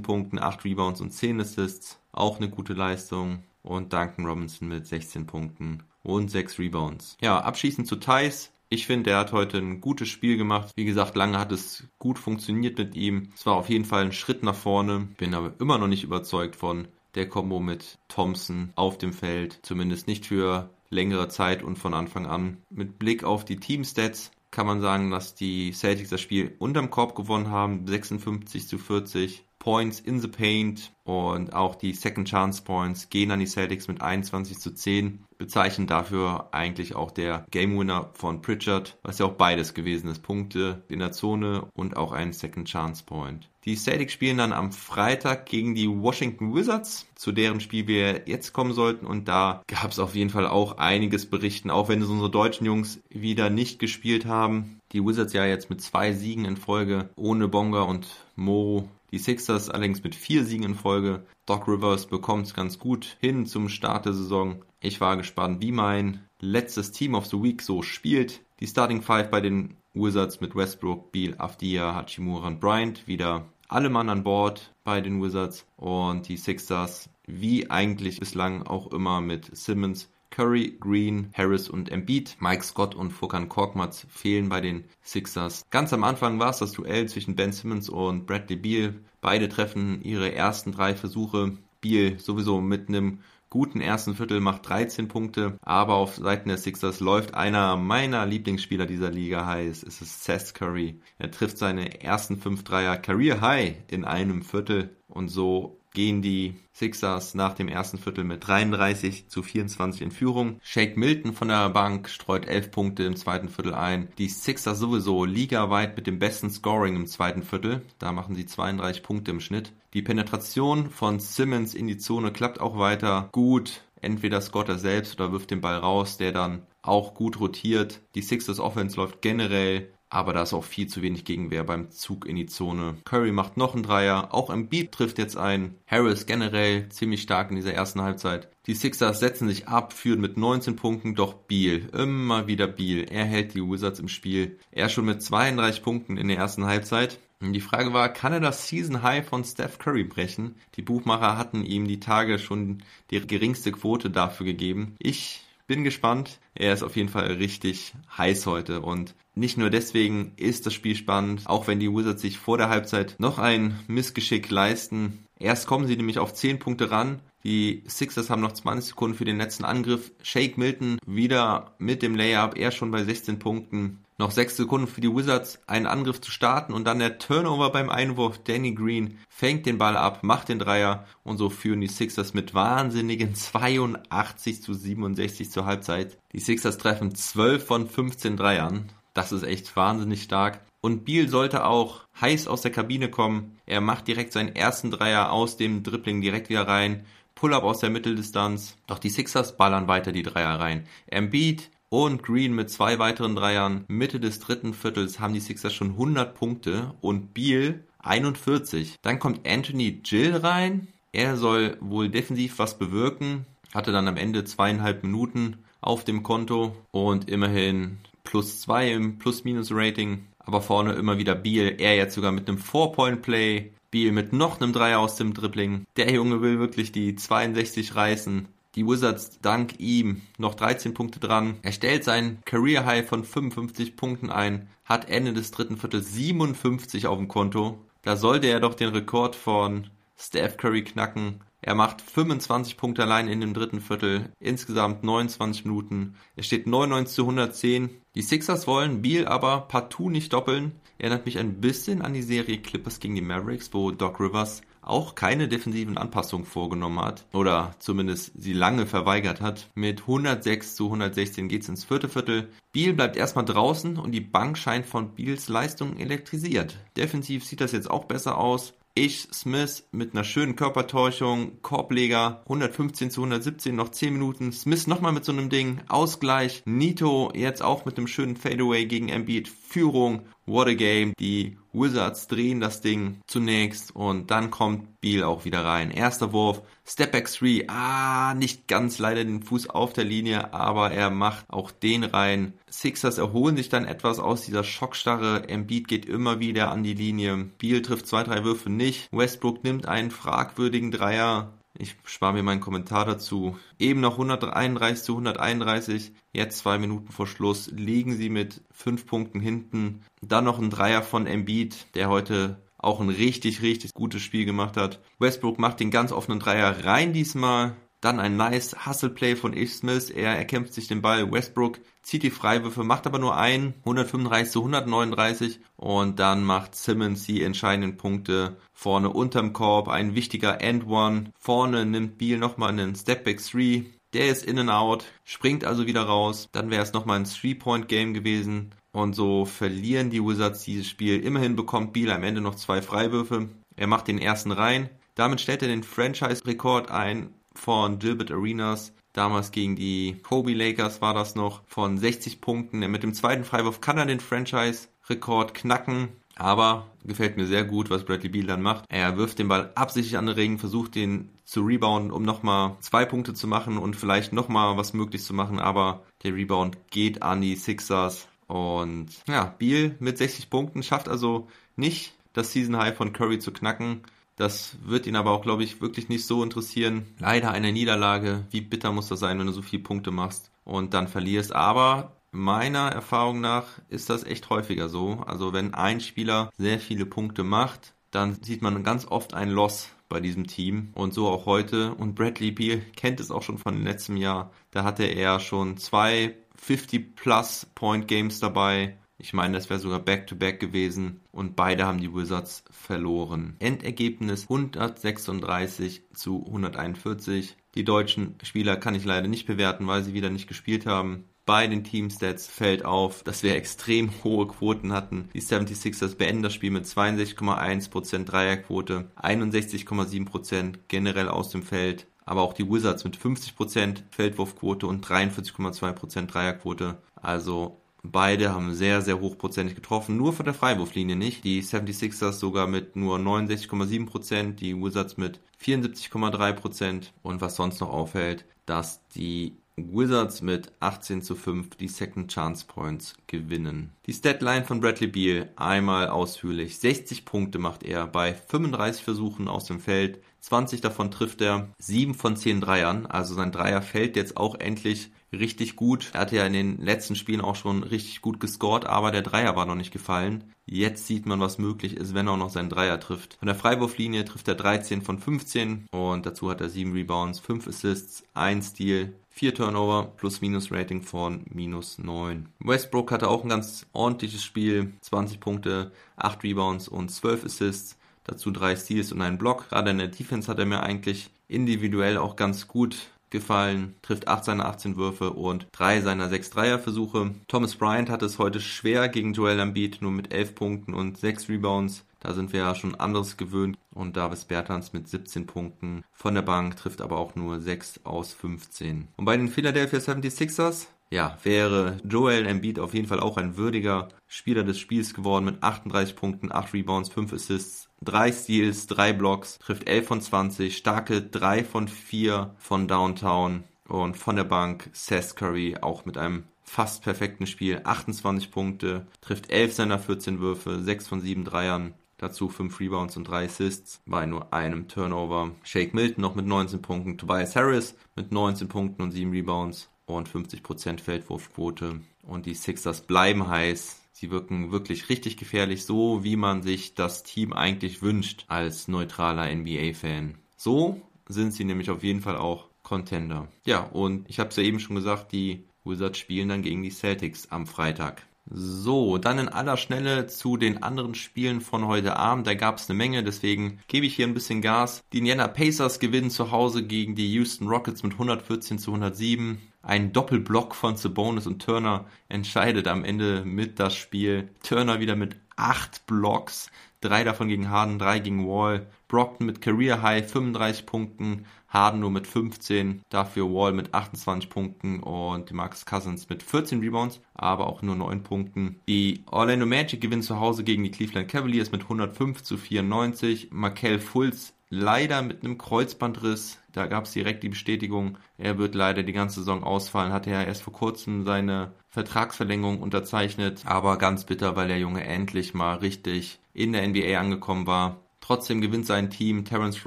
Punkten, 0.00 0.38
8 0.38 0.64
Rebounds 0.64 1.00
und 1.00 1.10
10 1.10 1.40
Assists. 1.40 1.98
Auch 2.12 2.36
eine 2.36 2.48
gute 2.48 2.74
Leistung. 2.74 3.42
Und 3.62 3.92
Duncan 3.92 4.24
Robinson 4.24 4.68
mit 4.68 4.86
16 4.86 5.26
Punkten 5.26 5.82
und 6.04 6.30
6 6.30 6.60
Rebounds. 6.60 7.16
Ja, 7.20 7.40
abschließend 7.40 7.88
zu 7.88 7.96
Thais. 7.96 8.52
Ich 8.70 8.86
finde, 8.86 9.10
er 9.10 9.18
hat 9.18 9.32
heute 9.32 9.58
ein 9.58 9.80
gutes 9.80 10.08
Spiel 10.08 10.36
gemacht. 10.36 10.70
Wie 10.76 10.84
gesagt, 10.84 11.16
lange 11.16 11.38
hat 11.38 11.50
es 11.50 11.88
gut 11.98 12.18
funktioniert 12.18 12.78
mit 12.78 12.94
ihm. 12.94 13.32
Es 13.34 13.44
war 13.44 13.54
auf 13.54 13.70
jeden 13.70 13.86
Fall 13.86 14.04
ein 14.04 14.12
Schritt 14.12 14.44
nach 14.44 14.54
vorne. 14.54 15.08
Bin 15.16 15.34
aber 15.34 15.52
immer 15.58 15.78
noch 15.78 15.88
nicht 15.88 16.04
überzeugt 16.04 16.54
von 16.54 16.86
der 17.14 17.28
Kombo 17.28 17.60
mit 17.60 17.98
Thompson 18.08 18.72
auf 18.74 18.98
dem 18.98 19.12
Feld. 19.12 19.60
Zumindest 19.62 20.06
nicht 20.06 20.26
für 20.26 20.70
längere 20.90 21.28
Zeit 21.28 21.62
und 21.62 21.76
von 21.76 21.94
Anfang 21.94 22.26
an. 22.26 22.58
Mit 22.70 22.98
Blick 22.98 23.24
auf 23.24 23.44
die 23.44 23.56
Teamstats 23.56 24.30
kann 24.50 24.66
man 24.66 24.80
sagen, 24.80 25.10
dass 25.10 25.34
die 25.34 25.72
Celtics 25.72 26.10
das 26.10 26.20
Spiel 26.20 26.54
unterm 26.58 26.90
Korb 26.90 27.14
gewonnen 27.14 27.50
haben, 27.50 27.86
56 27.86 28.66
zu 28.66 28.78
40. 28.78 29.44
Points 29.68 30.00
in 30.00 30.18
the 30.18 30.28
Paint 30.28 30.92
und 31.04 31.52
auch 31.52 31.74
die 31.74 31.92
Second 31.92 32.26
Chance 32.26 32.62
Points 32.62 33.10
gehen 33.10 33.30
an 33.30 33.38
die 33.38 33.46
Celtics 33.46 33.86
mit 33.86 34.00
21 34.00 34.56
zu 34.56 34.72
10. 34.72 35.26
Bezeichnen 35.36 35.86
dafür 35.86 36.48
eigentlich 36.52 36.96
auch 36.96 37.10
der 37.10 37.44
Game 37.50 37.78
Winner 37.78 38.08
von 38.14 38.40
Pritchard, 38.40 38.96
was 39.02 39.18
ja 39.18 39.26
auch 39.26 39.34
beides 39.34 39.74
gewesen 39.74 40.08
ist. 40.08 40.22
Punkte 40.22 40.84
in 40.88 41.00
der 41.00 41.12
Zone 41.12 41.68
und 41.74 41.98
auch 41.98 42.12
ein 42.12 42.32
Second 42.32 42.66
Chance 42.66 43.04
Point. 43.04 43.50
Die 43.66 43.76
Celtics 43.76 44.14
spielen 44.14 44.38
dann 44.38 44.54
am 44.54 44.72
Freitag 44.72 45.44
gegen 45.44 45.74
die 45.74 45.90
Washington 45.90 46.54
Wizards, 46.54 47.06
zu 47.14 47.32
deren 47.32 47.60
Spiel 47.60 47.86
wir 47.86 48.22
jetzt 48.26 48.54
kommen 48.54 48.72
sollten. 48.72 49.04
Und 49.04 49.28
da 49.28 49.62
gab 49.66 49.90
es 49.90 49.98
auf 49.98 50.14
jeden 50.14 50.30
Fall 50.30 50.46
auch 50.46 50.78
einiges 50.78 51.26
berichten, 51.26 51.70
auch 51.70 51.90
wenn 51.90 52.00
es 52.00 52.08
unsere 52.08 52.30
deutschen 52.30 52.64
Jungs 52.64 53.00
wieder 53.10 53.50
nicht 53.50 53.78
gespielt 53.78 54.24
haben. 54.24 54.80
Die 54.92 55.04
Wizards 55.04 55.34
ja 55.34 55.44
jetzt 55.44 55.68
mit 55.68 55.82
zwei 55.82 56.14
Siegen 56.14 56.46
in 56.46 56.56
Folge, 56.56 57.10
ohne 57.16 57.48
Bonga 57.48 57.82
und 57.82 58.06
Mo. 58.34 58.88
Die 59.10 59.18
Sixers 59.18 59.70
allerdings 59.70 60.02
mit 60.04 60.14
vier 60.14 60.44
Siegen 60.44 60.64
in 60.64 60.74
Folge. 60.74 61.24
Doc 61.46 61.66
Rivers 61.66 62.06
bekommt 62.06 62.46
es 62.46 62.54
ganz 62.54 62.78
gut 62.78 63.16
hin 63.20 63.46
zum 63.46 63.68
Start 63.68 64.04
der 64.04 64.12
Saison. 64.12 64.64
Ich 64.80 65.00
war 65.00 65.16
gespannt, 65.16 65.62
wie 65.62 65.72
mein 65.72 66.26
letztes 66.40 66.92
Team 66.92 67.14
of 67.14 67.26
the 67.26 67.42
Week 67.42 67.62
so 67.62 67.82
spielt. 67.82 68.40
Die 68.60 68.66
Starting 68.66 69.00
Five 69.00 69.30
bei 69.30 69.40
den 69.40 69.76
Wizards 69.94 70.40
mit 70.40 70.54
Westbrook, 70.54 71.10
Beal, 71.10 71.34
Afdia, 71.38 71.94
Hachimura 71.94 72.46
und 72.46 72.60
Bryant 72.60 73.06
wieder 73.08 73.46
alle 73.68 73.90
Mann 73.90 74.08
an 74.08 74.24
Bord 74.24 74.74
bei 74.84 75.00
den 75.00 75.22
Wizards 75.22 75.66
und 75.76 76.28
die 76.28 76.36
Sixers 76.36 77.10
wie 77.26 77.70
eigentlich 77.70 78.20
bislang 78.20 78.62
auch 78.62 78.90
immer 78.92 79.20
mit 79.20 79.54
Simmons, 79.56 80.10
Curry, 80.30 80.76
Green, 80.78 81.30
Harris 81.34 81.68
und 81.68 81.90
Embiid. 81.90 82.36
Mike 82.40 82.62
Scott 82.62 82.94
und 82.94 83.12
Furkan 83.12 83.48
Korkmaz 83.48 84.06
fehlen 84.08 84.48
bei 84.48 84.60
den 84.60 84.84
Sixers. 85.02 85.64
Ganz 85.70 85.92
am 85.92 86.04
Anfang 86.04 86.38
war 86.38 86.50
es 86.50 86.58
das 86.58 86.72
Duell 86.72 87.08
zwischen 87.08 87.36
Ben 87.36 87.52
Simmons 87.52 87.88
und 87.88 88.26
Bradley 88.26 88.56
Beal. 88.56 88.94
Beide 89.20 89.48
treffen 89.48 90.02
ihre 90.02 90.34
ersten 90.34 90.72
drei 90.72 90.94
Versuche. 90.94 91.58
Beal 91.80 92.18
sowieso 92.18 92.60
mit 92.60 92.88
einem 92.88 93.20
guten 93.50 93.80
ersten 93.80 94.14
Viertel, 94.14 94.40
macht 94.40 94.68
13 94.68 95.08
Punkte, 95.08 95.58
aber 95.62 95.94
auf 95.94 96.16
Seiten 96.16 96.48
der 96.48 96.58
Sixers 96.58 97.00
läuft 97.00 97.34
einer 97.34 97.76
meiner 97.76 98.26
Lieblingsspieler 98.26 98.86
dieser 98.86 99.10
Liga 99.10 99.46
heiß. 99.46 99.82
Es 99.82 100.02
ist 100.02 100.24
Seth 100.24 100.54
Curry. 100.54 101.00
Er 101.18 101.30
trifft 101.30 101.58
seine 101.58 102.02
ersten 102.02 102.38
fünf 102.38 102.64
Dreier 102.64 102.96
Career 102.96 103.40
High 103.40 103.76
in 103.88 104.04
einem 104.04 104.42
Viertel 104.42 104.96
und 105.08 105.28
so 105.28 105.77
gehen 105.92 106.22
die 106.22 106.54
Sixers 106.72 107.34
nach 107.34 107.54
dem 107.54 107.68
ersten 107.68 107.98
Viertel 107.98 108.24
mit 108.24 108.46
33 108.46 109.28
zu 109.28 109.42
24 109.42 110.02
in 110.02 110.10
Führung. 110.10 110.60
Shake 110.62 110.96
Milton 110.96 111.32
von 111.32 111.48
der 111.48 111.68
Bank 111.70 112.08
streut 112.08 112.46
11 112.46 112.70
Punkte 112.70 113.04
im 113.04 113.16
zweiten 113.16 113.48
Viertel 113.48 113.74
ein. 113.74 114.08
Die 114.18 114.28
Sixers 114.28 114.78
sowieso 114.78 115.24
ligaweit 115.24 115.96
mit 115.96 116.06
dem 116.06 116.18
besten 116.18 116.50
Scoring 116.50 116.96
im 116.96 117.06
zweiten 117.06 117.42
Viertel. 117.42 117.82
Da 117.98 118.12
machen 118.12 118.34
sie 118.34 118.46
32 118.46 119.02
Punkte 119.02 119.30
im 119.30 119.40
Schnitt. 119.40 119.72
Die 119.94 120.02
Penetration 120.02 120.90
von 120.90 121.18
Simmons 121.18 121.74
in 121.74 121.86
die 121.86 121.98
Zone 121.98 122.32
klappt 122.32 122.60
auch 122.60 122.78
weiter 122.78 123.28
gut. 123.32 123.82
Entweder 124.00 124.40
Scott 124.40 124.68
er 124.68 124.78
selbst 124.78 125.18
oder 125.18 125.32
wirft 125.32 125.50
den 125.50 125.60
Ball 125.60 125.76
raus, 125.76 126.18
der 126.18 126.32
dann 126.32 126.62
auch 126.82 127.14
gut 127.14 127.40
rotiert. 127.40 128.00
Die 128.14 128.22
Sixers 128.22 128.60
Offense 128.60 128.96
läuft 128.96 129.22
generell 129.22 129.90
aber 130.10 130.32
da 130.32 130.42
ist 130.42 130.54
auch 130.54 130.64
viel 130.64 130.86
zu 130.86 131.02
wenig 131.02 131.24
Gegenwehr 131.24 131.64
beim 131.64 131.90
Zug 131.90 132.26
in 132.26 132.36
die 132.36 132.46
Zone. 132.46 132.96
Curry 133.04 133.32
macht 133.32 133.56
noch 133.56 133.74
einen 133.74 133.82
Dreier, 133.82 134.32
auch 134.32 134.50
im 134.50 134.68
Beat 134.68 134.92
trifft 134.92 135.18
jetzt 135.18 135.36
ein. 135.36 135.74
Harris 135.86 136.26
generell 136.26 136.88
ziemlich 136.88 137.22
stark 137.22 137.50
in 137.50 137.56
dieser 137.56 137.74
ersten 137.74 138.02
Halbzeit. 138.02 138.48
Die 138.66 138.74
Sixers 138.74 139.20
setzen 139.20 139.48
sich 139.48 139.68
ab, 139.68 139.92
führen 139.92 140.20
mit 140.20 140.36
19 140.36 140.76
Punkten, 140.76 141.14
doch 141.14 141.34
Beal, 141.34 141.88
immer 141.92 142.46
wieder 142.46 142.66
Beal, 142.66 143.06
er 143.10 143.24
hält 143.24 143.54
die 143.54 143.62
Wizards 143.62 144.00
im 144.00 144.08
Spiel. 144.08 144.58
Er 144.70 144.88
schon 144.88 145.06
mit 145.06 145.22
32 145.22 145.82
Punkten 145.82 146.16
in 146.16 146.28
der 146.28 146.38
ersten 146.38 146.66
Halbzeit. 146.66 147.18
Die 147.40 147.60
Frage 147.60 147.92
war, 147.92 148.12
kann 148.12 148.32
er 148.32 148.40
das 148.40 148.66
Season 148.66 149.02
High 149.02 149.24
von 149.26 149.44
Steph 149.44 149.78
Curry 149.78 150.02
brechen? 150.02 150.56
Die 150.74 150.82
Buchmacher 150.82 151.38
hatten 151.38 151.64
ihm 151.64 151.86
die 151.86 152.00
Tage 152.00 152.40
schon 152.40 152.82
die 153.12 153.24
geringste 153.24 153.70
Quote 153.70 154.10
dafür 154.10 154.44
gegeben. 154.44 154.96
Ich 154.98 155.44
bin 155.68 155.84
gespannt. 155.84 156.40
Er 156.54 156.72
ist 156.72 156.82
auf 156.82 156.96
jeden 156.96 157.08
Fall 157.08 157.26
richtig 157.34 157.94
heiß 158.16 158.46
heute 158.46 158.80
und 158.80 159.14
nicht 159.36 159.56
nur 159.56 159.70
deswegen 159.70 160.32
ist 160.36 160.66
das 160.66 160.74
Spiel 160.74 160.96
spannend, 160.96 161.42
auch 161.46 161.68
wenn 161.68 161.78
die 161.78 161.94
Wizards 161.94 162.22
sich 162.22 162.38
vor 162.38 162.58
der 162.58 162.70
Halbzeit 162.70 163.14
noch 163.18 163.38
ein 163.38 163.78
Missgeschick 163.86 164.50
leisten. 164.50 165.24
Erst 165.38 165.68
kommen 165.68 165.86
sie 165.86 165.96
nämlich 165.96 166.18
auf 166.18 166.34
10 166.34 166.58
Punkte 166.58 166.90
ran. 166.90 167.20
Die 167.44 167.84
Sixers 167.86 168.30
haben 168.30 168.42
noch 168.42 168.52
20 168.52 168.88
Sekunden 168.88 169.16
für 169.16 169.24
den 169.24 169.38
letzten 169.38 169.64
Angriff. 169.64 170.10
Shake 170.22 170.58
Milton 170.58 170.98
wieder 171.06 171.76
mit 171.78 172.02
dem 172.02 172.16
Layup, 172.16 172.58
er 172.58 172.72
schon 172.72 172.90
bei 172.90 173.04
16 173.04 173.38
Punkten. 173.38 174.00
Noch 174.20 174.32
6 174.32 174.56
Sekunden 174.56 174.88
für 174.88 175.00
die 175.00 175.14
Wizards, 175.14 175.60
einen 175.68 175.86
Angriff 175.86 176.20
zu 176.20 176.32
starten 176.32 176.72
und 176.72 176.84
dann 176.84 176.98
der 176.98 177.18
Turnover 177.18 177.70
beim 177.70 177.88
Einwurf. 177.88 178.42
Danny 178.42 178.72
Green 178.72 179.16
fängt 179.28 179.64
den 179.64 179.78
Ball 179.78 179.96
ab, 179.96 180.24
macht 180.24 180.48
den 180.48 180.58
Dreier 180.58 181.06
und 181.22 181.38
so 181.38 181.50
führen 181.50 181.80
die 181.80 181.86
Sixers 181.86 182.34
mit 182.34 182.52
wahnsinnigen 182.52 183.36
82 183.36 184.60
zu 184.60 184.74
67 184.74 185.52
zur 185.52 185.66
Halbzeit. 185.66 186.18
Die 186.32 186.40
Sixers 186.40 186.78
treffen 186.78 187.14
12 187.14 187.64
von 187.64 187.88
15 187.88 188.36
Dreiern. 188.36 188.90
Das 189.14 189.30
ist 189.30 189.44
echt 189.44 189.76
wahnsinnig 189.76 190.24
stark. 190.24 190.62
Und 190.80 191.04
Beal 191.04 191.28
sollte 191.28 191.64
auch 191.64 192.02
heiß 192.20 192.48
aus 192.48 192.62
der 192.62 192.72
Kabine 192.72 193.10
kommen. 193.10 193.56
Er 193.66 193.80
macht 193.80 194.08
direkt 194.08 194.32
seinen 194.32 194.56
ersten 194.56 194.90
Dreier 194.90 195.30
aus 195.30 195.56
dem 195.56 195.84
Dribbling 195.84 196.20
direkt 196.20 196.48
wieder 196.48 196.66
rein. 196.66 197.04
Pull-up 197.36 197.62
aus 197.62 197.78
der 197.78 197.90
Mitteldistanz. 197.90 198.76
Doch 198.88 198.98
die 198.98 199.10
Sixers 199.10 199.56
ballern 199.56 199.86
weiter 199.86 200.10
die 200.10 200.24
Dreier 200.24 200.58
rein. 200.58 200.88
Embiid 201.06 201.70
und 201.90 202.22
Green 202.22 202.54
mit 202.54 202.70
zwei 202.70 202.98
weiteren 202.98 203.34
Dreiern. 203.36 203.84
Mitte 203.88 204.20
des 204.20 204.40
dritten 204.40 204.74
Viertels 204.74 205.20
haben 205.20 205.34
die 205.34 205.40
Sixers 205.40 205.74
schon 205.74 205.90
100 205.90 206.34
Punkte 206.34 206.94
und 207.00 207.34
Beal 207.34 207.84
41. 208.00 208.96
Dann 209.02 209.18
kommt 209.18 209.46
Anthony 209.46 209.92
Gill 209.92 210.36
rein. 210.36 210.88
Er 211.12 211.36
soll 211.36 211.76
wohl 211.80 212.08
defensiv 212.08 212.58
was 212.58 212.78
bewirken. 212.78 213.46
Hatte 213.74 213.92
dann 213.92 214.08
am 214.08 214.16
Ende 214.16 214.44
zweieinhalb 214.44 215.02
Minuten 215.02 215.58
auf 215.80 216.04
dem 216.04 216.22
Konto 216.22 216.76
und 216.90 217.28
immerhin 217.28 217.98
plus 218.24 218.60
zwei 218.60 218.92
im 218.92 219.18
Plus-Minus-Rating. 219.18 220.26
Aber 220.38 220.62
vorne 220.62 220.94
immer 220.94 221.18
wieder 221.18 221.34
Beal. 221.34 221.74
Er 221.78 221.96
jetzt 221.96 222.14
sogar 222.14 222.32
mit 222.32 222.48
einem 222.48 222.58
Four-Point-Play. 222.58 223.72
Beal 223.90 224.12
mit 224.12 224.32
noch 224.34 224.60
einem 224.60 224.72
Dreier 224.72 225.00
aus 225.00 225.16
dem 225.16 225.32
Dribbling. 225.32 225.86
Der 225.96 226.12
Junge 226.12 226.42
will 226.42 226.58
wirklich 226.58 226.92
die 226.92 227.14
62 227.16 227.94
reißen. 227.94 228.48
Die 228.78 228.86
Wizards 228.86 229.40
dank 229.42 229.80
ihm 229.80 230.22
noch 230.36 230.54
13 230.54 230.94
Punkte 230.94 231.18
dran. 231.18 231.56
Er 231.62 231.72
stellt 231.72 232.04
sein 232.04 232.38
Career 232.44 232.86
High 232.86 233.08
von 233.08 233.24
55 233.24 233.96
Punkten 233.96 234.30
ein, 234.30 234.68
hat 234.84 235.08
Ende 235.08 235.32
des 235.32 235.50
dritten 235.50 235.78
Viertels 235.78 236.14
57 236.14 237.08
auf 237.08 237.18
dem 237.18 237.26
Konto. 237.26 237.80
Da 238.02 238.14
sollte 238.14 238.46
er 238.46 238.60
doch 238.60 238.74
den 238.74 238.90
Rekord 238.90 239.34
von 239.34 239.88
Steph 240.16 240.58
Curry 240.58 240.84
knacken. 240.84 241.40
Er 241.60 241.74
macht 241.74 242.00
25 242.00 242.76
Punkte 242.76 243.02
allein 243.02 243.26
in 243.26 243.40
dem 243.40 243.52
dritten 243.52 243.80
Viertel, 243.80 244.32
insgesamt 244.38 245.02
29 245.02 245.64
Minuten. 245.64 246.14
Es 246.36 246.46
steht 246.46 246.68
99 246.68 247.16
zu 247.16 247.22
110. 247.22 247.90
Die 248.14 248.22
Sixers 248.22 248.68
wollen 248.68 249.02
Beal 249.02 249.26
aber 249.26 249.62
partout 249.62 250.08
nicht 250.08 250.32
doppeln. 250.32 250.70
Erinnert 250.98 251.26
mich 251.26 251.40
ein 251.40 251.60
bisschen 251.60 252.00
an 252.00 252.14
die 252.14 252.22
Serie 252.22 252.58
Clippers 252.58 253.00
gegen 253.00 253.16
die 253.16 253.22
Mavericks, 253.22 253.74
wo 253.74 253.90
Doc 253.90 254.20
Rivers 254.20 254.62
auch 254.82 255.14
keine 255.14 255.48
defensiven 255.48 255.98
Anpassungen 255.98 256.46
vorgenommen 256.46 257.00
hat 257.00 257.26
oder 257.32 257.74
zumindest 257.78 258.32
sie 258.36 258.52
lange 258.52 258.86
verweigert 258.86 259.40
hat. 259.40 259.70
Mit 259.74 260.02
106 260.02 260.76
zu 260.76 260.86
116 260.86 261.48
geht's 261.48 261.68
ins 261.68 261.84
vierte 261.84 262.08
Viertel. 262.08 262.48
Beal 262.72 262.92
bleibt 262.92 263.16
erstmal 263.16 263.44
draußen 263.44 263.96
und 263.96 264.12
die 264.12 264.20
Bank 264.20 264.58
scheint 264.58 264.86
von 264.86 265.14
Beals 265.14 265.48
Leistung 265.48 265.96
elektrisiert. 265.96 266.78
Defensiv 266.96 267.44
sieht 267.44 267.60
das 267.60 267.72
jetzt 267.72 267.90
auch 267.90 268.04
besser 268.04 268.38
aus. 268.38 268.74
Ich 269.00 269.28
Smith 269.32 269.86
mit 269.92 270.12
einer 270.12 270.24
schönen 270.24 270.56
Körpertäuschung, 270.56 271.62
Korbleger 271.62 272.42
115 272.46 273.12
zu 273.12 273.20
117, 273.20 273.76
noch 273.76 273.90
10 273.90 274.12
Minuten. 274.12 274.50
Smith 274.50 274.88
nochmal 274.88 275.12
mit 275.12 275.24
so 275.24 275.30
einem 275.30 275.50
Ding, 275.50 275.80
Ausgleich. 275.86 276.62
Nito 276.64 277.30
jetzt 277.32 277.62
auch 277.62 277.84
mit 277.84 277.96
einem 277.96 278.08
schönen 278.08 278.34
Fadeaway 278.34 278.86
gegen 278.86 279.08
Embiid, 279.08 279.46
Führung. 279.46 280.26
What 280.48 280.66
a 280.66 280.72
game. 280.72 281.12
Die 281.18 281.58
Wizards 281.74 282.26
drehen 282.26 282.60
das 282.60 282.80
Ding 282.80 283.20
zunächst 283.26 283.94
und 283.94 284.30
dann 284.30 284.50
kommt 284.50 284.98
Beal 285.02 285.22
auch 285.24 285.44
wieder 285.44 285.62
rein. 285.62 285.90
Erster 285.90 286.32
Wurf, 286.32 286.62
Step 286.86 287.12
Back 287.12 287.30
3. 287.30 287.66
Ah, 287.68 288.32
nicht 288.32 288.66
ganz 288.66 288.98
leider 288.98 289.22
den 289.24 289.42
Fuß 289.42 289.68
auf 289.68 289.92
der 289.92 290.04
Linie, 290.04 290.54
aber 290.54 290.90
er 290.90 291.10
macht 291.10 291.44
auch 291.50 291.70
den 291.70 292.02
rein. 292.02 292.54
Sixers 292.70 293.18
erholen 293.18 293.58
sich 293.58 293.68
dann 293.68 293.84
etwas 293.84 294.18
aus 294.18 294.46
dieser 294.46 294.64
Schockstarre. 294.64 295.50
Embiid 295.50 295.86
geht 295.86 296.06
immer 296.06 296.40
wieder 296.40 296.72
an 296.72 296.82
die 296.82 296.94
Linie. 296.94 297.50
Beal 297.58 297.82
trifft 297.82 298.06
zwei, 298.06 298.22
drei 298.22 298.42
Würfe 298.42 298.70
nicht. 298.70 299.12
Westbrook 299.12 299.62
nimmt 299.64 299.86
einen 299.86 300.10
fragwürdigen 300.10 300.90
Dreier. 300.90 301.52
Ich 301.80 301.96
spare 302.04 302.32
mir 302.32 302.42
meinen 302.42 302.60
Kommentar 302.60 303.06
dazu. 303.06 303.56
Eben 303.78 304.00
noch 304.00 304.14
131 304.14 305.04
zu 305.04 305.12
131. 305.12 306.12
Jetzt 306.32 306.58
zwei 306.58 306.76
Minuten 306.76 307.12
vor 307.12 307.28
Schluss 307.28 307.70
liegen 307.70 308.16
sie 308.16 308.30
mit 308.30 308.62
fünf 308.72 309.06
Punkten 309.06 309.38
hinten. 309.38 310.02
Dann 310.20 310.44
noch 310.44 310.58
ein 310.58 310.70
Dreier 310.70 311.02
von 311.02 311.28
Embiid, 311.28 311.94
der 311.94 312.08
heute 312.08 312.60
auch 312.78 313.00
ein 313.00 313.10
richtig, 313.10 313.62
richtig 313.62 313.92
gutes 313.94 314.22
Spiel 314.22 314.44
gemacht 314.44 314.76
hat. 314.76 315.00
Westbrook 315.20 315.60
macht 315.60 315.78
den 315.78 315.92
ganz 315.92 316.10
offenen 316.10 316.40
Dreier 316.40 316.84
rein 316.84 317.12
diesmal. 317.12 317.76
Dann 318.00 318.20
ein 318.20 318.36
nice 318.36 318.86
Hustle-Play 318.86 319.34
von 319.34 319.52
Ish 319.52 319.74
Smith. 319.74 320.10
Er 320.10 320.36
erkämpft 320.36 320.72
sich 320.72 320.86
den 320.86 321.02
Ball. 321.02 321.32
Westbrook 321.32 321.80
zieht 322.02 322.22
die 322.22 322.30
Freiwürfe, 322.30 322.84
macht 322.84 323.06
aber 323.06 323.18
nur 323.18 323.36
einen. 323.36 323.74
135 323.80 324.52
zu 324.52 324.60
139. 324.60 325.58
Und 325.76 326.20
dann 326.20 326.44
macht 326.44 326.76
Simmons 326.76 327.24
die 327.24 327.42
entscheidenden 327.42 327.96
Punkte. 327.96 328.56
Vorne 328.72 329.10
unterm 329.10 329.52
Korb 329.52 329.88
ein 329.88 330.14
wichtiger 330.14 330.60
End-One. 330.60 331.32
Vorne 331.38 331.86
nimmt 331.86 332.18
Beal 332.18 332.38
nochmal 332.38 332.70
einen 332.70 332.94
Step-Back 332.94 333.40
3. 333.44 333.86
Der 334.14 334.28
ist 334.28 334.44
in 334.44 334.58
and 334.58 334.70
out, 334.70 335.04
springt 335.24 335.64
also 335.64 335.86
wieder 335.86 336.02
raus. 336.02 336.48
Dann 336.52 336.70
wäre 336.70 336.82
es 336.82 336.92
nochmal 336.92 337.18
ein 337.18 337.24
Three-Point-Game 337.24 338.14
gewesen. 338.14 338.74
Und 338.92 339.14
so 339.14 339.44
verlieren 339.44 340.10
die 340.10 340.24
Wizards 340.24 340.62
dieses 340.64 340.88
Spiel. 340.88 341.20
Immerhin 341.20 341.56
bekommt 341.56 341.92
Beal 341.92 342.12
am 342.12 342.22
Ende 342.22 342.40
noch 342.40 342.54
zwei 342.54 342.80
Freiwürfe. 342.80 343.48
Er 343.76 343.86
macht 343.86 344.08
den 344.08 344.18
ersten 344.18 344.52
rein. 344.52 344.88
Damit 345.14 345.40
stellt 345.40 345.62
er 345.62 345.68
den 345.68 345.82
Franchise-Rekord 345.82 346.90
ein 346.90 347.34
von 347.58 347.98
Gilbert 347.98 348.30
Arenas. 348.30 348.92
Damals 349.12 349.50
gegen 349.50 349.74
die 349.74 350.16
Kobe 350.22 350.54
Lakers 350.54 351.00
war 351.00 351.12
das 351.12 351.34
noch 351.34 351.62
von 351.66 351.98
60 351.98 352.40
Punkten. 352.40 352.78
Mit 352.90 353.02
dem 353.02 353.14
zweiten 353.14 353.44
Freiwurf 353.44 353.80
kann 353.80 353.98
er 353.98 354.06
den 354.06 354.20
Franchise-Rekord 354.20 355.54
knacken. 355.54 356.08
Aber 356.36 356.86
gefällt 357.04 357.36
mir 357.36 357.46
sehr 357.46 357.64
gut, 357.64 357.90
was 357.90 358.04
Bradley 358.04 358.28
Beal 358.28 358.46
dann 358.46 358.62
macht. 358.62 358.84
Er 358.88 359.16
wirft 359.16 359.40
den 359.40 359.48
Ball 359.48 359.72
absichtlich 359.74 360.16
an 360.16 360.26
den 360.26 360.36
Ring, 360.36 360.58
versucht 360.58 360.94
den 360.94 361.30
zu 361.44 361.62
rebounden, 361.62 362.12
um 362.12 362.22
nochmal 362.22 362.76
zwei 362.80 363.04
Punkte 363.04 363.34
zu 363.34 363.48
machen 363.48 363.76
und 363.76 363.96
vielleicht 363.96 364.32
nochmal 364.32 364.76
was 364.76 364.92
möglich 364.92 365.24
zu 365.24 365.34
machen. 365.34 365.58
Aber 365.58 366.04
der 366.22 366.34
Rebound 366.34 366.78
geht 366.90 367.22
an 367.22 367.40
die 367.40 367.56
Sixers. 367.56 368.28
Und 368.46 369.08
ja, 369.26 369.52
Beal 369.58 369.96
mit 369.98 370.16
60 370.16 370.48
Punkten 370.48 370.84
schafft 370.84 371.08
also 371.08 371.48
nicht 371.74 372.14
das 372.34 372.52
Season 372.52 372.76
High 372.76 372.96
von 372.96 373.12
Curry 373.12 373.40
zu 373.40 373.52
knacken. 373.52 374.02
Das 374.38 374.76
wird 374.84 375.08
ihn 375.08 375.16
aber 375.16 375.32
auch, 375.32 375.42
glaube 375.42 375.64
ich, 375.64 375.80
wirklich 375.80 376.08
nicht 376.08 376.24
so 376.24 376.44
interessieren. 376.44 377.06
Leider 377.18 377.50
eine 377.50 377.72
Niederlage. 377.72 378.46
Wie 378.50 378.60
bitter 378.60 378.92
muss 378.92 379.08
das 379.08 379.18
sein, 379.18 379.36
wenn 379.38 379.48
du 379.48 379.52
so 379.52 379.62
viele 379.62 379.82
Punkte 379.82 380.12
machst 380.12 380.52
und 380.64 380.94
dann 380.94 381.08
verlierst. 381.08 381.52
Aber 381.52 382.12
meiner 382.30 382.88
Erfahrung 382.88 383.40
nach 383.40 383.66
ist 383.88 384.10
das 384.10 384.22
echt 384.22 384.48
häufiger 384.48 384.88
so. 384.88 385.24
Also 385.26 385.52
wenn 385.52 385.74
ein 385.74 386.00
Spieler 386.00 386.50
sehr 386.56 386.78
viele 386.78 387.04
Punkte 387.04 387.42
macht, 387.42 387.94
dann 388.12 388.40
sieht 388.40 388.62
man 388.62 388.84
ganz 388.84 389.06
oft 389.06 389.34
ein 389.34 389.50
Loss 389.50 389.88
bei 390.08 390.20
diesem 390.20 390.46
Team 390.46 390.90
und 390.94 391.12
so 391.12 391.26
auch 391.26 391.44
heute. 391.44 391.94
Und 391.94 392.14
Bradley 392.14 392.52
Beal 392.52 392.80
kennt 392.94 393.18
es 393.18 393.32
auch 393.32 393.42
schon 393.42 393.58
von 393.58 393.82
letztem 393.82 394.16
Jahr. 394.16 394.52
Da 394.70 394.84
hatte 394.84 395.04
er 395.04 395.40
schon 395.40 395.78
zwei 395.78 396.36
50-plus-Point-Games 396.64 398.38
dabei 398.38 398.96
ich 399.18 399.32
meine, 399.32 399.54
das 399.54 399.68
wäre 399.68 399.80
sogar 399.80 399.98
Back-to-Back 399.98 400.56
-back 400.56 400.58
gewesen 400.58 401.20
und 401.32 401.56
beide 401.56 401.84
haben 401.86 402.00
die 402.00 402.14
Wizards 402.14 402.64
verloren. 402.70 403.56
Endergebnis 403.58 404.44
136 404.44 406.02
zu 406.14 406.46
141. 406.46 407.56
Die 407.74 407.84
deutschen 407.84 408.36
Spieler 408.42 408.76
kann 408.76 408.94
ich 408.94 409.04
leider 409.04 409.26
nicht 409.26 409.46
bewerten, 409.46 409.88
weil 409.88 410.04
sie 410.04 410.14
wieder 410.14 410.30
nicht 410.30 410.46
gespielt 410.46 410.86
haben. 410.86 411.24
Bei 411.46 411.66
den 411.66 411.82
Teamstats 411.82 412.46
fällt 412.46 412.84
auf, 412.84 413.22
dass 413.24 413.42
wir 413.42 413.56
extrem 413.56 414.10
hohe 414.22 414.46
Quoten 414.46 414.92
hatten. 414.92 415.30
Die 415.34 415.42
76ers 415.42 416.16
beenden 416.16 416.42
das 416.42 416.54
Spiel 416.54 416.70
mit 416.70 416.84
62,1% 416.84 418.24
Dreierquote, 418.24 419.10
61,7% 419.16 420.74
generell 420.88 421.28
aus 421.28 421.48
dem 421.48 421.62
Feld. 421.62 422.06
Aber 422.26 422.42
auch 422.42 422.52
die 422.52 422.70
Wizards 422.70 423.04
mit 423.04 423.16
50% 423.16 424.02
Feldwurfquote 424.10 424.86
und 424.86 425.04
43,2% 425.04 426.26
Dreierquote. 426.26 426.98
Also 427.16 427.80
Beide 428.10 428.52
haben 428.52 428.74
sehr, 428.74 429.02
sehr 429.02 429.20
hochprozentig 429.20 429.74
getroffen, 429.74 430.16
nur 430.16 430.32
von 430.32 430.44
der 430.44 430.54
Freiwurflinie 430.54 431.16
nicht. 431.16 431.44
Die 431.44 431.62
76ers 431.62 432.32
sogar 432.32 432.66
mit 432.66 432.96
nur 432.96 433.18
69,7%, 433.18 434.52
die 434.52 434.74
Wizards 434.74 435.16
mit 435.16 435.40
74,3% 435.62 437.08
und 437.22 437.40
was 437.40 437.56
sonst 437.56 437.80
noch 437.80 437.90
auffällt, 437.90 438.44
dass 438.66 439.06
die 439.08 439.56
Wizards 439.76 440.42
mit 440.42 440.72
18 440.80 441.22
zu 441.22 441.34
5 441.34 441.76
die 441.76 441.88
Second 441.88 442.30
Chance 442.30 442.66
Points 442.66 443.14
gewinnen. 443.26 443.92
Die 444.06 444.12
Statline 444.12 444.64
von 444.64 444.80
Bradley 444.80 445.06
Beal 445.06 445.50
einmal 445.56 446.08
ausführlich. 446.08 446.78
60 446.78 447.24
Punkte 447.24 447.58
macht 447.58 447.82
er 447.82 448.06
bei 448.06 448.34
35 448.34 449.04
Versuchen 449.04 449.48
aus 449.48 449.66
dem 449.66 449.80
Feld. 449.80 450.20
20 450.40 450.80
davon 450.80 451.10
trifft 451.10 451.40
er, 451.40 451.68
7 451.78 452.14
von 452.14 452.36
10 452.36 452.60
Dreiern. 452.60 453.06
Also 453.06 453.34
sein 453.34 453.52
Dreier 453.52 453.82
fällt 453.82 454.16
jetzt 454.16 454.36
auch 454.36 454.56
endlich 454.56 455.10
richtig 455.32 455.76
gut. 455.76 456.10
Er 456.12 456.20
hatte 456.20 456.36
ja 456.36 456.46
in 456.46 456.52
den 456.52 456.78
letzten 456.78 457.16
Spielen 457.16 457.40
auch 457.40 457.56
schon 457.56 457.82
richtig 457.82 458.22
gut 458.22 458.40
gescored, 458.40 458.86
aber 458.86 459.10
der 459.10 459.22
Dreier 459.22 459.56
war 459.56 459.66
noch 459.66 459.74
nicht 459.74 459.92
gefallen. 459.92 460.52
Jetzt 460.66 461.06
sieht 461.06 461.26
man, 461.26 461.40
was 461.40 461.58
möglich 461.58 461.96
ist, 461.96 462.14
wenn 462.14 462.26
er 462.26 462.34
auch 462.34 462.38
noch 462.38 462.50
seinen 462.50 462.68
Dreier 462.68 463.00
trifft. 463.00 463.36
Von 463.38 463.46
der 463.46 463.54
Freiwurflinie 463.54 464.24
trifft 464.24 464.48
er 464.48 464.54
13 464.54 465.02
von 465.02 465.18
15 465.18 465.86
und 465.90 466.26
dazu 466.26 466.50
hat 466.50 466.60
er 466.60 466.68
7 466.68 466.92
Rebounds, 466.92 467.38
5 467.40 467.68
Assists, 467.68 468.24
1 468.34 468.68
Steal, 468.68 469.14
4 469.30 469.54
Turnover 469.54 470.12
plus 470.16 470.40
Minus 470.40 470.72
Rating 470.72 471.02
von 471.02 471.44
minus 471.48 471.98
9. 471.98 472.48
Westbrook 472.58 473.12
hatte 473.12 473.28
auch 473.28 473.44
ein 473.44 473.48
ganz 473.48 473.86
ordentliches 473.92 474.42
Spiel, 474.42 474.92
20 475.00 475.40
Punkte, 475.40 475.92
8 476.16 476.42
Rebounds 476.42 476.88
und 476.88 477.10
12 477.10 477.44
Assists. 477.44 477.96
Dazu 478.24 478.50
3 478.50 478.76
Steals 478.76 479.10
und 479.12 479.22
einen 479.22 479.38
Block. 479.38 479.70
Gerade 479.70 479.90
in 479.90 479.98
der 479.98 480.08
Defense 480.08 480.48
hat 480.48 480.58
er 480.58 480.66
mir 480.66 480.82
eigentlich 480.82 481.30
individuell 481.46 482.18
auch 482.18 482.36
ganz 482.36 482.68
gut 482.68 483.08
gefallen, 483.30 483.94
trifft 484.02 484.28
8 484.28 484.44
seiner 484.44 484.66
18 484.66 484.96
Würfe 484.96 485.30
und 485.30 485.66
3 485.72 486.00
seiner 486.00 486.28
6 486.28 486.50
Dreierversuche. 486.50 487.34
Thomas 487.48 487.76
Bryant 487.76 488.10
hat 488.10 488.22
es 488.22 488.38
heute 488.38 488.60
schwer 488.60 489.08
gegen 489.08 489.32
Joel 489.32 489.58
Embiid, 489.58 490.02
nur 490.02 490.12
mit 490.12 490.32
11 490.32 490.54
Punkten 490.54 490.94
und 490.94 491.18
6 491.18 491.48
Rebounds. 491.48 492.04
Da 492.20 492.34
sind 492.34 492.52
wir 492.52 492.60
ja 492.60 492.74
schon 492.74 492.94
anderes 492.94 493.36
gewöhnt. 493.36 493.78
Und 493.92 494.16
Davis 494.16 494.44
Bertans 494.44 494.92
mit 494.92 495.08
17 495.08 495.46
Punkten 495.46 496.02
von 496.12 496.34
der 496.34 496.42
Bank 496.42 496.76
trifft 496.76 497.00
aber 497.00 497.18
auch 497.18 497.34
nur 497.34 497.60
6 497.60 498.04
aus 498.04 498.32
15. 498.32 499.08
Und 499.16 499.24
bei 499.24 499.36
den 499.36 499.48
Philadelphia 499.48 499.98
76ers 499.98 500.86
ja, 501.10 501.38
wäre 501.42 501.96
Joel 502.04 502.46
Embiid 502.46 502.78
auf 502.78 502.94
jeden 502.94 503.08
Fall 503.08 503.20
auch 503.20 503.38
ein 503.38 503.56
würdiger 503.56 504.08
Spieler 504.26 504.62
des 504.62 504.78
Spiels 504.78 505.14
geworden 505.14 505.46
mit 505.46 505.62
38 505.62 506.16
Punkten, 506.16 506.52
8 506.52 506.74
Rebounds, 506.74 507.08
5 507.08 507.32
Assists, 507.32 507.87
3 508.02 508.32
Steals, 508.32 508.86
3 508.86 509.12
Blocks, 509.12 509.58
trifft 509.58 509.88
11 509.88 510.06
von 510.06 510.20
20, 510.20 510.76
starke 510.76 511.22
3 511.22 511.64
von 511.64 511.88
4 511.88 512.54
von 512.58 512.88
Downtown 512.88 513.64
und 513.88 514.16
von 514.16 514.36
der 514.36 514.44
Bank 514.44 514.90
Seth 514.92 515.36
Curry 515.36 515.76
auch 515.80 516.04
mit 516.04 516.16
einem 516.18 516.44
fast 516.62 517.02
perfekten 517.02 517.46
Spiel, 517.46 517.80
28 517.84 518.50
Punkte, 518.50 519.06
trifft 519.20 519.50
11 519.50 519.74
seiner 519.74 519.98
14 519.98 520.40
Würfe, 520.40 520.82
6 520.82 521.08
von 521.08 521.20
7 521.20 521.44
Dreiern, 521.44 521.94
Dazu 522.18 522.48
5 522.48 522.80
Rebounds 522.80 523.16
und 523.16 523.28
3 523.28 523.44
Assists 523.44 524.02
bei 524.04 524.26
nur 524.26 524.52
einem 524.52 524.88
Turnover. 524.88 525.52
Shake 525.62 525.94
Milton 525.94 526.20
noch 526.20 526.34
mit 526.34 526.46
19 526.46 526.82
Punkten. 526.82 527.16
Tobias 527.16 527.54
Harris 527.54 527.94
mit 528.16 528.32
19 528.32 528.68
Punkten 528.68 529.02
und 529.02 529.12
7 529.12 529.30
Rebounds 529.30 529.88
und 530.04 530.28
50% 530.28 530.98
Feldwurfquote. 531.00 532.00
Und 532.22 532.46
die 532.46 532.54
Sixers 532.54 533.02
bleiben 533.02 533.46
heiß. 533.46 534.02
Sie 534.20 534.32
wirken 534.32 534.72
wirklich 534.72 535.10
richtig 535.10 535.36
gefährlich, 535.36 535.84
so 535.84 536.24
wie 536.24 536.34
man 536.34 536.64
sich 536.64 536.96
das 536.96 537.22
Team 537.22 537.52
eigentlich 537.52 538.02
wünscht 538.02 538.46
als 538.48 538.88
neutraler 538.88 539.48
NBA-Fan. 539.48 540.34
So 540.56 541.00
sind 541.28 541.52
sie 541.54 541.62
nämlich 541.62 541.88
auf 541.88 542.02
jeden 542.02 542.20
Fall 542.20 542.36
auch 542.36 542.68
Contender. 542.82 543.46
Ja, 543.64 543.84
und 543.84 544.28
ich 544.28 544.40
habe 544.40 544.50
es 544.50 544.56
ja 544.56 544.64
eben 544.64 544.80
schon 544.80 544.96
gesagt, 544.96 545.30
die 545.30 545.68
Wizards 545.84 546.18
spielen 546.18 546.48
dann 546.48 546.62
gegen 546.62 546.82
die 546.82 546.90
Celtics 546.90 547.52
am 547.52 547.68
Freitag. 547.68 548.26
So, 548.50 549.18
dann 549.18 549.38
in 549.38 549.48
aller 549.48 549.76
Schnelle 549.76 550.26
zu 550.26 550.56
den 550.56 550.82
anderen 550.82 551.14
Spielen 551.14 551.60
von 551.60 551.86
heute 551.86 552.16
Abend. 552.16 552.46
Da 552.46 552.54
gab 552.54 552.78
es 552.78 552.88
eine 552.88 552.96
Menge, 552.96 553.22
deswegen 553.22 553.80
gebe 553.88 554.06
ich 554.06 554.16
hier 554.16 554.26
ein 554.26 554.32
bisschen 554.32 554.62
Gas. 554.62 555.04
Die 555.12 555.18
Indiana 555.18 555.48
Pacers 555.48 555.98
gewinnen 555.98 556.30
zu 556.30 556.50
Hause 556.50 556.82
gegen 556.86 557.14
die 557.14 557.30
Houston 557.34 557.68
Rockets 557.68 558.02
mit 558.02 558.12
114 558.12 558.78
zu 558.78 558.92
107. 558.92 559.58
Ein 559.82 560.12
Doppelblock 560.12 560.74
von 560.74 560.96
Sabonis 560.96 561.46
und 561.46 561.62
Turner 561.62 562.06
entscheidet 562.28 562.88
am 562.88 563.04
Ende 563.04 563.44
mit 563.44 563.78
das 563.78 563.94
Spiel. 563.94 564.48
Turner 564.62 564.98
wieder 565.00 565.14
mit 565.14 565.36
acht 565.56 566.06
Blocks, 566.06 566.70
drei 567.00 567.24
davon 567.24 567.48
gegen 567.48 567.68
Harden, 567.68 567.98
drei 567.98 568.18
gegen 568.18 568.48
Wall. 568.48 568.86
Brockton 569.08 569.46
mit 569.46 569.60
Career 569.60 570.02
High 570.02 570.30
35 570.30 570.86
Punkten, 570.86 571.46
Harden 571.68 572.00
nur 572.00 572.10
mit 572.10 572.26
15, 572.26 573.02
dafür 573.10 573.52
Wall 573.52 573.72
mit 573.72 573.94
28 573.94 574.48
Punkten 574.48 575.00
und 575.00 575.52
Marcus 575.52 575.84
Cousins 575.84 576.28
mit 576.28 576.42
14 576.42 576.80
Rebounds, 576.80 577.20
aber 577.34 577.66
auch 577.66 577.82
nur 577.82 577.96
9 577.96 578.22
Punkten. 578.22 578.80
Die 578.88 579.22
Orlando 579.30 579.66
Magic 579.66 580.00
gewinnen 580.00 580.22
zu 580.22 580.40
Hause 580.40 580.64
gegen 580.64 580.82
die 580.82 580.90
Cleveland 580.90 581.28
Cavaliers 581.28 581.70
mit 581.70 581.82
105 581.82 582.42
zu 582.42 582.56
94. 582.56 583.48
Markel 583.52 583.98
Fultz 583.98 584.54
leider 584.70 585.22
mit 585.22 585.44
einem 585.44 585.58
Kreuzbandriss. 585.58 586.58
Da 586.72 586.86
gab 586.86 587.04
es 587.04 587.12
direkt 587.12 587.42
die 587.42 587.48
Bestätigung, 587.48 588.18
er 588.36 588.58
wird 588.58 588.74
leider 588.74 589.02
die 589.02 589.12
ganze 589.12 589.40
Saison 589.40 589.62
ausfallen. 589.64 590.12
Hatte 590.12 590.30
ja 590.30 590.42
erst 590.42 590.62
vor 590.62 590.72
kurzem 590.72 591.24
seine 591.24 591.72
Vertragsverlängerung 591.88 592.80
unterzeichnet, 592.80 593.62
aber 593.64 593.98
ganz 593.98 594.24
bitter, 594.24 594.56
weil 594.56 594.68
der 594.68 594.78
Junge 594.78 595.04
endlich 595.04 595.54
mal 595.54 595.76
richtig 595.76 596.38
in 596.52 596.72
der 596.72 596.86
NBA 596.86 597.18
angekommen 597.18 597.66
war. 597.66 598.07
Trotzdem 598.28 598.60
gewinnt 598.60 598.84
sein 598.84 599.08
Team 599.08 599.46
Terence 599.46 599.86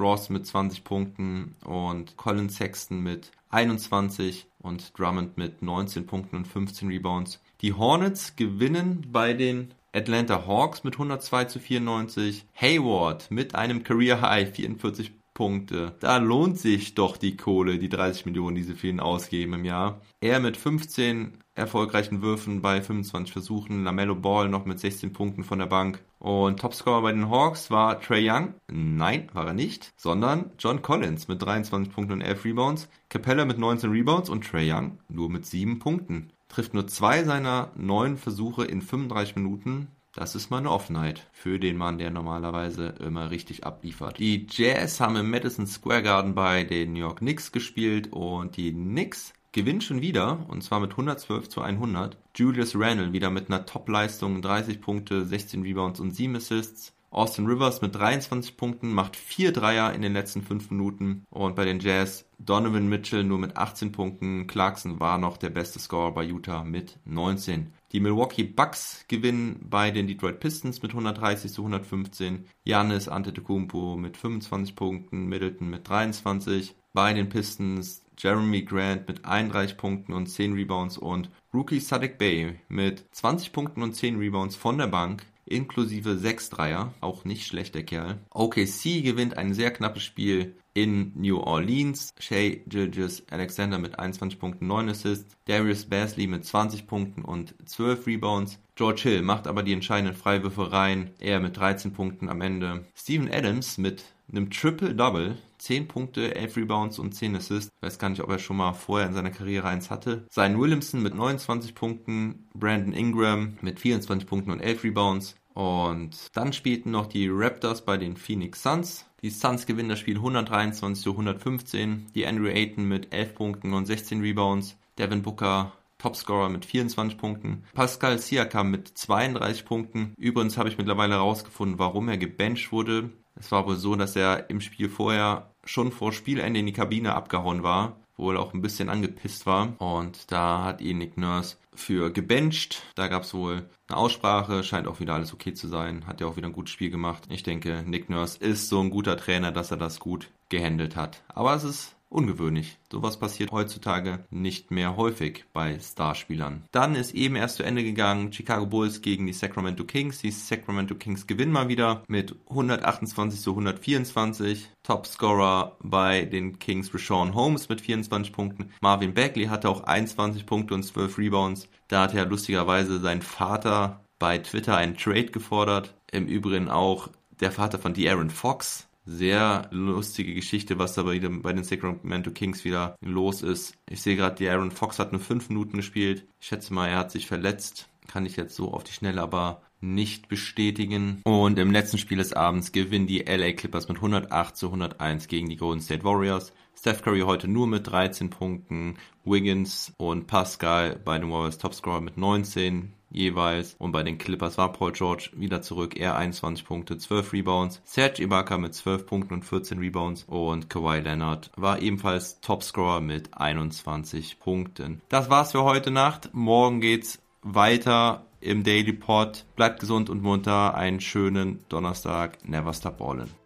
Ross 0.00 0.28
mit 0.28 0.44
20 0.44 0.82
Punkten 0.82 1.54
und 1.64 2.16
Colin 2.16 2.50
Sexton 2.50 2.98
mit 2.98 3.30
21 3.50 4.48
und 4.58 4.98
Drummond 4.98 5.38
mit 5.38 5.62
19 5.62 6.06
Punkten 6.06 6.34
und 6.34 6.48
15 6.48 6.88
Rebounds. 6.88 7.40
Die 7.60 7.72
Hornets 7.72 8.34
gewinnen 8.34 9.06
bei 9.12 9.32
den 9.32 9.72
Atlanta 9.92 10.44
Hawks 10.44 10.82
mit 10.82 10.94
102 10.94 11.44
zu 11.44 11.60
94. 11.60 12.44
Hayward 12.56 13.30
mit 13.30 13.54
einem 13.54 13.84
Career 13.84 14.20
High 14.20 14.52
44 14.52 15.12
Punkte. 15.34 15.94
Da 16.00 16.18
lohnt 16.18 16.58
sich 16.58 16.94
doch 16.94 17.16
die 17.16 17.36
Kohle, 17.36 17.78
die 17.78 17.88
30 17.88 18.26
Millionen, 18.26 18.56
die 18.56 18.62
sie 18.62 18.74
für 18.74 18.88
ihn 18.88 19.00
ausgeben 19.00 19.54
im 19.54 19.64
Jahr. 19.64 20.00
Er 20.20 20.40
mit 20.40 20.56
15 20.56 21.38
erfolgreichen 21.54 22.22
Würfen 22.22 22.62
bei 22.62 22.80
25 22.80 23.32
Versuchen. 23.32 23.84
Lamello 23.84 24.14
Ball 24.14 24.48
noch 24.48 24.64
mit 24.64 24.78
16 24.78 25.12
Punkten 25.12 25.44
von 25.44 25.58
der 25.58 25.66
Bank. 25.66 26.02
Und 26.18 26.60
Topscorer 26.60 27.02
bei 27.02 27.12
den 27.12 27.30
Hawks 27.30 27.70
war 27.70 28.00
Trey 28.00 28.30
Young. 28.30 28.54
Nein, 28.70 29.28
war 29.32 29.46
er 29.46 29.54
nicht. 29.54 29.92
Sondern 29.96 30.52
John 30.58 30.82
Collins 30.82 31.28
mit 31.28 31.42
23 31.42 31.92
Punkten 31.92 32.14
und 32.14 32.20
11 32.20 32.44
Rebounds. 32.44 32.88
Capella 33.08 33.44
mit 33.44 33.58
19 33.58 33.90
Rebounds 33.90 34.30
und 34.30 34.46
Trey 34.46 34.70
Young 34.72 34.98
nur 35.08 35.28
mit 35.28 35.44
7 35.46 35.78
Punkten. 35.78 36.32
Trifft 36.48 36.74
nur 36.74 36.86
zwei 36.86 37.24
seiner 37.24 37.72
neun 37.76 38.16
Versuche 38.16 38.64
in 38.64 38.82
35 38.82 39.36
Minuten. 39.36 39.88
Das 40.14 40.34
ist 40.34 40.50
mal 40.50 40.58
eine 40.58 40.70
Offenheit 40.70 41.26
für 41.32 41.58
den 41.58 41.78
Mann, 41.78 41.96
der 41.96 42.10
normalerweise 42.10 42.88
immer 43.00 43.30
richtig 43.30 43.64
abliefert. 43.64 44.18
Die 44.18 44.46
Jazz 44.50 45.00
haben 45.00 45.16
im 45.16 45.30
Madison 45.30 45.66
Square 45.66 46.02
Garden 46.02 46.34
bei 46.34 46.64
den 46.64 46.92
New 46.92 46.98
York 46.98 47.20
Knicks 47.20 47.50
gespielt 47.50 48.12
und 48.12 48.58
die 48.58 48.72
Knicks 48.72 49.32
gewinnt 49.52 49.84
schon 49.84 50.02
wieder 50.02 50.44
und 50.48 50.62
zwar 50.62 50.80
mit 50.80 50.90
112 50.90 51.48
zu 51.48 51.62
100. 51.62 52.18
Julius 52.34 52.74
Randle 52.76 53.14
wieder 53.14 53.30
mit 53.30 53.48
einer 53.48 53.64
Top-Leistung, 53.64 54.42
30 54.42 54.82
Punkte, 54.82 55.24
16 55.24 55.62
Rebounds 55.62 55.98
und 55.98 56.10
7 56.10 56.36
Assists. 56.36 56.92
Austin 57.12 57.46
Rivers 57.46 57.82
mit 57.82 57.94
23 57.94 58.56
Punkten 58.56 58.94
macht 58.94 59.16
4 59.16 59.52
Dreier 59.52 59.92
in 59.92 60.00
den 60.00 60.14
letzten 60.14 60.40
5 60.40 60.70
Minuten 60.70 61.26
und 61.28 61.54
bei 61.54 61.66
den 61.66 61.78
Jazz 61.78 62.24
Donovan 62.38 62.88
Mitchell 62.88 63.22
nur 63.22 63.38
mit 63.38 63.58
18 63.58 63.92
Punkten. 63.92 64.46
Clarkson 64.46 64.98
war 64.98 65.18
noch 65.18 65.36
der 65.36 65.50
beste 65.50 65.78
Scorer 65.78 66.12
bei 66.12 66.24
Utah 66.24 66.64
mit 66.64 66.98
19. 67.04 67.70
Die 67.92 68.00
Milwaukee 68.00 68.44
Bucks 68.44 69.04
gewinnen 69.08 69.60
bei 69.68 69.90
den 69.90 70.06
Detroit 70.06 70.40
Pistons 70.40 70.80
mit 70.80 70.92
130 70.92 71.52
zu 71.52 71.60
115. 71.60 72.46
Giannis 72.64 73.08
Antetokounmpo 73.08 73.96
mit 73.96 74.16
25 74.16 74.74
Punkten, 74.74 75.26
Middleton 75.26 75.68
mit 75.68 75.86
23. 75.86 76.74
Bei 76.94 77.12
den 77.12 77.28
Pistons 77.28 78.06
Jeremy 78.16 78.62
Grant 78.62 79.06
mit 79.06 79.26
31 79.26 79.76
Punkten 79.76 80.14
und 80.14 80.28
10 80.28 80.54
Rebounds 80.54 80.96
und 80.96 81.28
Rookie 81.52 81.80
Sadek 81.80 82.16
Bay 82.16 82.58
mit 82.68 83.04
20 83.12 83.52
Punkten 83.52 83.82
und 83.82 83.94
10 83.94 84.16
Rebounds 84.16 84.56
von 84.56 84.78
der 84.78 84.86
Bank 84.86 85.26
inklusive 85.46 86.16
6 86.16 86.50
Dreier, 86.50 86.94
auch 87.00 87.24
nicht 87.24 87.46
schlecht 87.46 87.74
der 87.74 87.84
Kerl. 87.84 88.18
OKC 88.30 89.02
gewinnt 89.02 89.36
ein 89.36 89.54
sehr 89.54 89.70
knappes 89.72 90.02
Spiel 90.02 90.56
in 90.74 91.12
New 91.14 91.38
Orleans. 91.38 92.14
Shea 92.18 92.56
Gilgis 92.66 93.24
Alexander 93.30 93.78
mit 93.78 93.98
21 93.98 94.38
Punkten, 94.38 94.66
9 94.66 94.88
Assists. 94.88 95.36
Darius 95.46 95.84
Basley 95.84 96.26
mit 96.26 96.44
20 96.44 96.86
Punkten 96.86 97.22
und 97.22 97.54
12 97.66 98.06
Rebounds. 98.06 98.58
George 98.74 99.02
Hill 99.02 99.22
macht 99.22 99.46
aber 99.46 99.62
die 99.62 99.72
entscheidenden 99.72 100.16
Freiwürfe 100.16 100.72
rein. 100.72 101.10
Er 101.18 101.40
mit 101.40 101.56
13 101.56 101.92
Punkten 101.92 102.28
am 102.28 102.40
Ende. 102.40 102.86
Steven 102.94 103.30
Adams 103.30 103.78
mit 103.78 104.04
einem 104.32 104.50
Triple-Double, 104.50 105.36
10 105.58 105.88
Punkte, 105.88 106.34
11 106.34 106.56
Rebounds 106.56 106.98
und 106.98 107.14
10 107.14 107.36
Assists. 107.36 107.70
Weiß 107.80 107.98
gar 107.98 108.08
nicht, 108.08 108.22
ob 108.22 108.30
er 108.30 108.38
schon 108.38 108.56
mal 108.56 108.72
vorher 108.72 109.06
in 109.06 109.14
seiner 109.14 109.30
Karriere 109.30 109.68
eins 109.68 109.90
hatte. 109.90 110.26
Sein 110.30 110.58
Williamson 110.58 111.02
mit 111.02 111.14
29 111.14 111.74
Punkten, 111.74 112.48
Brandon 112.54 112.92
Ingram 112.92 113.58
mit 113.60 113.78
24 113.78 114.28
Punkten 114.28 114.50
und 114.50 114.60
11 114.60 114.84
Rebounds. 114.84 115.36
Und 115.54 116.16
dann 116.32 116.52
spielten 116.52 116.90
noch 116.90 117.06
die 117.06 117.28
Raptors 117.30 117.84
bei 117.84 117.96
den 117.96 118.16
Phoenix 118.16 118.62
Suns. 118.62 119.06
Die 119.22 119.30
Suns 119.30 119.66
gewinnen 119.66 119.90
das 119.90 120.00
Spiel 120.00 120.16
123 120.16 121.04
zu 121.04 121.10
115. 121.10 122.06
Die 122.14 122.26
Andrew 122.26 122.48
Ayton 122.48 122.88
mit 122.88 123.12
11 123.12 123.34
Punkten 123.34 123.74
und 123.74 123.86
16 123.86 124.20
Rebounds. 124.20 124.76
Devin 124.98 125.22
Booker 125.22 125.72
Topscorer 125.98 126.48
mit 126.48 126.64
24 126.64 127.16
Punkten. 127.16 127.62
Pascal 127.74 128.18
Siakam 128.18 128.72
mit 128.72 128.88
32 128.88 129.64
Punkten. 129.64 130.14
Übrigens 130.18 130.58
habe 130.58 130.68
ich 130.68 130.76
mittlerweile 130.76 131.14
herausgefunden, 131.14 131.78
warum 131.78 132.08
er 132.08 132.18
gebencht 132.18 132.72
wurde. 132.72 133.10
Es 133.34 133.50
war 133.52 133.66
wohl 133.66 133.76
so, 133.76 133.96
dass 133.96 134.16
er 134.16 134.50
im 134.50 134.60
Spiel 134.60 134.88
vorher 134.88 135.50
schon 135.64 135.92
vor 135.92 136.12
Spielende 136.12 136.60
in 136.60 136.66
die 136.66 136.72
Kabine 136.72 137.14
abgehauen 137.14 137.62
war, 137.62 137.96
wohl 138.16 138.36
auch 138.36 138.54
ein 138.54 138.62
bisschen 138.62 138.88
angepisst 138.88 139.46
war. 139.46 139.74
Und 139.80 140.30
da 140.30 140.64
hat 140.64 140.80
ihn 140.80 140.98
Nick 140.98 141.16
Nurse 141.16 141.56
für 141.74 142.10
gebencht. 142.10 142.82
Da 142.94 143.08
gab 143.08 143.22
es 143.22 143.34
wohl 143.34 143.68
eine 143.88 143.96
Aussprache, 143.96 144.62
scheint 144.62 144.86
auch 144.86 145.00
wieder 145.00 145.14
alles 145.14 145.32
okay 145.32 145.54
zu 145.54 145.68
sein. 145.68 146.06
Hat 146.06 146.20
ja 146.20 146.26
auch 146.26 146.36
wieder 146.36 146.48
ein 146.48 146.52
gutes 146.52 146.72
Spiel 146.72 146.90
gemacht. 146.90 147.24
Ich 147.30 147.42
denke, 147.42 147.82
Nick 147.86 148.10
Nurse 148.10 148.38
ist 148.38 148.68
so 148.68 148.80
ein 148.80 148.90
guter 148.90 149.16
Trainer, 149.16 149.52
dass 149.52 149.70
er 149.70 149.76
das 149.76 149.98
gut 149.98 150.30
gehandelt 150.48 150.96
hat. 150.96 151.22
Aber 151.28 151.54
es 151.54 151.64
ist 151.64 151.96
ungewöhnlich. 152.12 152.78
Sowas 152.90 153.18
passiert 153.18 153.50
heutzutage 153.52 154.24
nicht 154.30 154.70
mehr 154.70 154.96
häufig 154.96 155.44
bei 155.52 155.78
Starspielern. 155.78 156.64
Dann 156.70 156.94
ist 156.94 157.14
eben 157.14 157.36
erst 157.36 157.56
zu 157.56 157.62
Ende 157.62 157.82
gegangen 157.82 158.32
Chicago 158.32 158.66
Bulls 158.66 159.02
gegen 159.02 159.26
die 159.26 159.32
Sacramento 159.32 159.84
Kings. 159.84 160.18
Die 160.18 160.30
Sacramento 160.30 160.94
Kings 160.94 161.26
gewinnen 161.26 161.52
mal 161.52 161.68
wieder 161.68 162.02
mit 162.08 162.36
128 162.48 163.40
zu 163.40 163.50
124. 163.50 164.70
Topscorer 164.82 165.76
bei 165.82 166.24
den 166.24 166.58
Kings 166.58 166.92
Rashawn 166.92 167.34
Holmes 167.34 167.68
mit 167.68 167.80
24 167.80 168.32
Punkten. 168.32 168.70
Marvin 168.80 169.14
Bagley 169.14 169.46
hatte 169.46 169.68
auch 169.68 169.84
21 169.84 170.46
Punkte 170.46 170.74
und 170.74 170.82
12 170.82 171.18
Rebounds. 171.18 171.68
Da 171.88 172.02
hat 172.02 172.14
ja 172.14 172.24
lustigerweise 172.24 173.00
sein 173.00 173.22
Vater 173.22 174.04
bei 174.18 174.38
Twitter 174.38 174.76
einen 174.76 174.96
Trade 174.96 175.26
gefordert. 175.26 175.94
Im 176.10 176.26
Übrigen 176.26 176.68
auch 176.68 177.08
der 177.40 177.52
Vater 177.52 177.78
von 177.78 177.94
De'Aaron 177.94 178.30
Fox 178.30 178.88
sehr 179.04 179.68
lustige 179.70 180.34
Geschichte, 180.34 180.78
was 180.78 180.94
da 180.94 181.02
bei, 181.02 181.18
bei 181.18 181.52
den 181.52 181.64
Sacramento 181.64 182.30
Kings 182.30 182.64
wieder 182.64 182.96
los 183.00 183.42
ist. 183.42 183.74
Ich 183.88 184.02
sehe 184.02 184.16
gerade, 184.16 184.36
die 184.36 184.48
Aaron 184.48 184.70
Fox 184.70 184.98
hat 184.98 185.12
nur 185.12 185.20
fünf 185.20 185.48
Minuten 185.48 185.76
gespielt. 185.76 186.26
Ich 186.40 186.46
schätze 186.46 186.72
mal, 186.72 186.88
er 186.88 186.98
hat 186.98 187.10
sich 187.10 187.26
verletzt. 187.26 187.88
Kann 188.08 188.26
ich 188.26 188.36
jetzt 188.36 188.54
so 188.54 188.72
auf 188.72 188.84
die 188.84 188.92
Schnelle 188.92 189.20
aber 189.20 189.62
nicht 189.82 190.28
bestätigen. 190.28 191.20
Und 191.24 191.58
im 191.58 191.70
letzten 191.70 191.98
Spiel 191.98 192.18
des 192.18 192.32
Abends 192.32 192.72
gewinnen 192.72 193.06
die 193.06 193.20
LA 193.20 193.52
Clippers 193.52 193.88
mit 193.88 193.98
108 193.98 194.56
zu 194.56 194.66
101 194.66 195.28
gegen 195.28 195.48
die 195.48 195.56
Golden 195.56 195.82
State 195.82 196.04
Warriors. 196.04 196.52
Steph 196.78 197.02
Curry 197.02 197.20
heute 197.20 197.48
nur 197.48 197.66
mit 197.66 197.86
13 197.86 198.30
Punkten. 198.30 198.96
Wiggins 199.24 199.92
und 199.98 200.26
Pascal 200.26 200.98
bei 201.04 201.18
den 201.18 201.30
Warriors 201.30 201.58
Topscorer 201.58 202.00
mit 202.00 202.16
19 202.16 202.92
jeweils. 203.12 203.76
Und 203.78 203.92
bei 203.92 204.02
den 204.02 204.18
Clippers 204.18 204.58
war 204.58 204.72
Paul 204.72 204.92
George 204.92 205.30
wieder 205.34 205.62
zurück. 205.62 205.96
Er 205.96 206.16
21 206.16 206.64
Punkte, 206.64 206.98
12 206.98 207.32
Rebounds. 207.32 207.82
Serge 207.84 208.22
Ibaka 208.22 208.58
mit 208.58 208.74
12 208.74 209.06
Punkten 209.06 209.34
und 209.34 209.44
14 209.44 209.78
Rebounds. 209.78 210.24
Und 210.24 210.70
Kawhi 210.70 211.00
Leonard 211.00 211.50
war 211.56 211.80
ebenfalls 211.80 212.40
Topscorer 212.40 213.00
mit 213.00 213.34
21 213.34 214.40
Punkten. 214.40 215.02
Das 215.08 215.30
war's 215.30 215.52
für 215.52 215.62
heute 215.62 215.90
Nacht. 215.90 216.30
Morgen 216.32 216.80
geht's 216.80 217.20
weiter 217.42 218.26
im 218.42 218.64
Daily 218.64 218.92
Pod. 218.92 219.44
Bleibt 219.56 219.80
gesund 219.80 220.10
und 220.10 220.22
munter. 220.22 220.74
Einen 220.74 221.00
schönen 221.00 221.64
Donnerstag. 221.68 222.38
Never 222.48 222.72
stop 222.74 222.98
ballin'. 222.98 223.41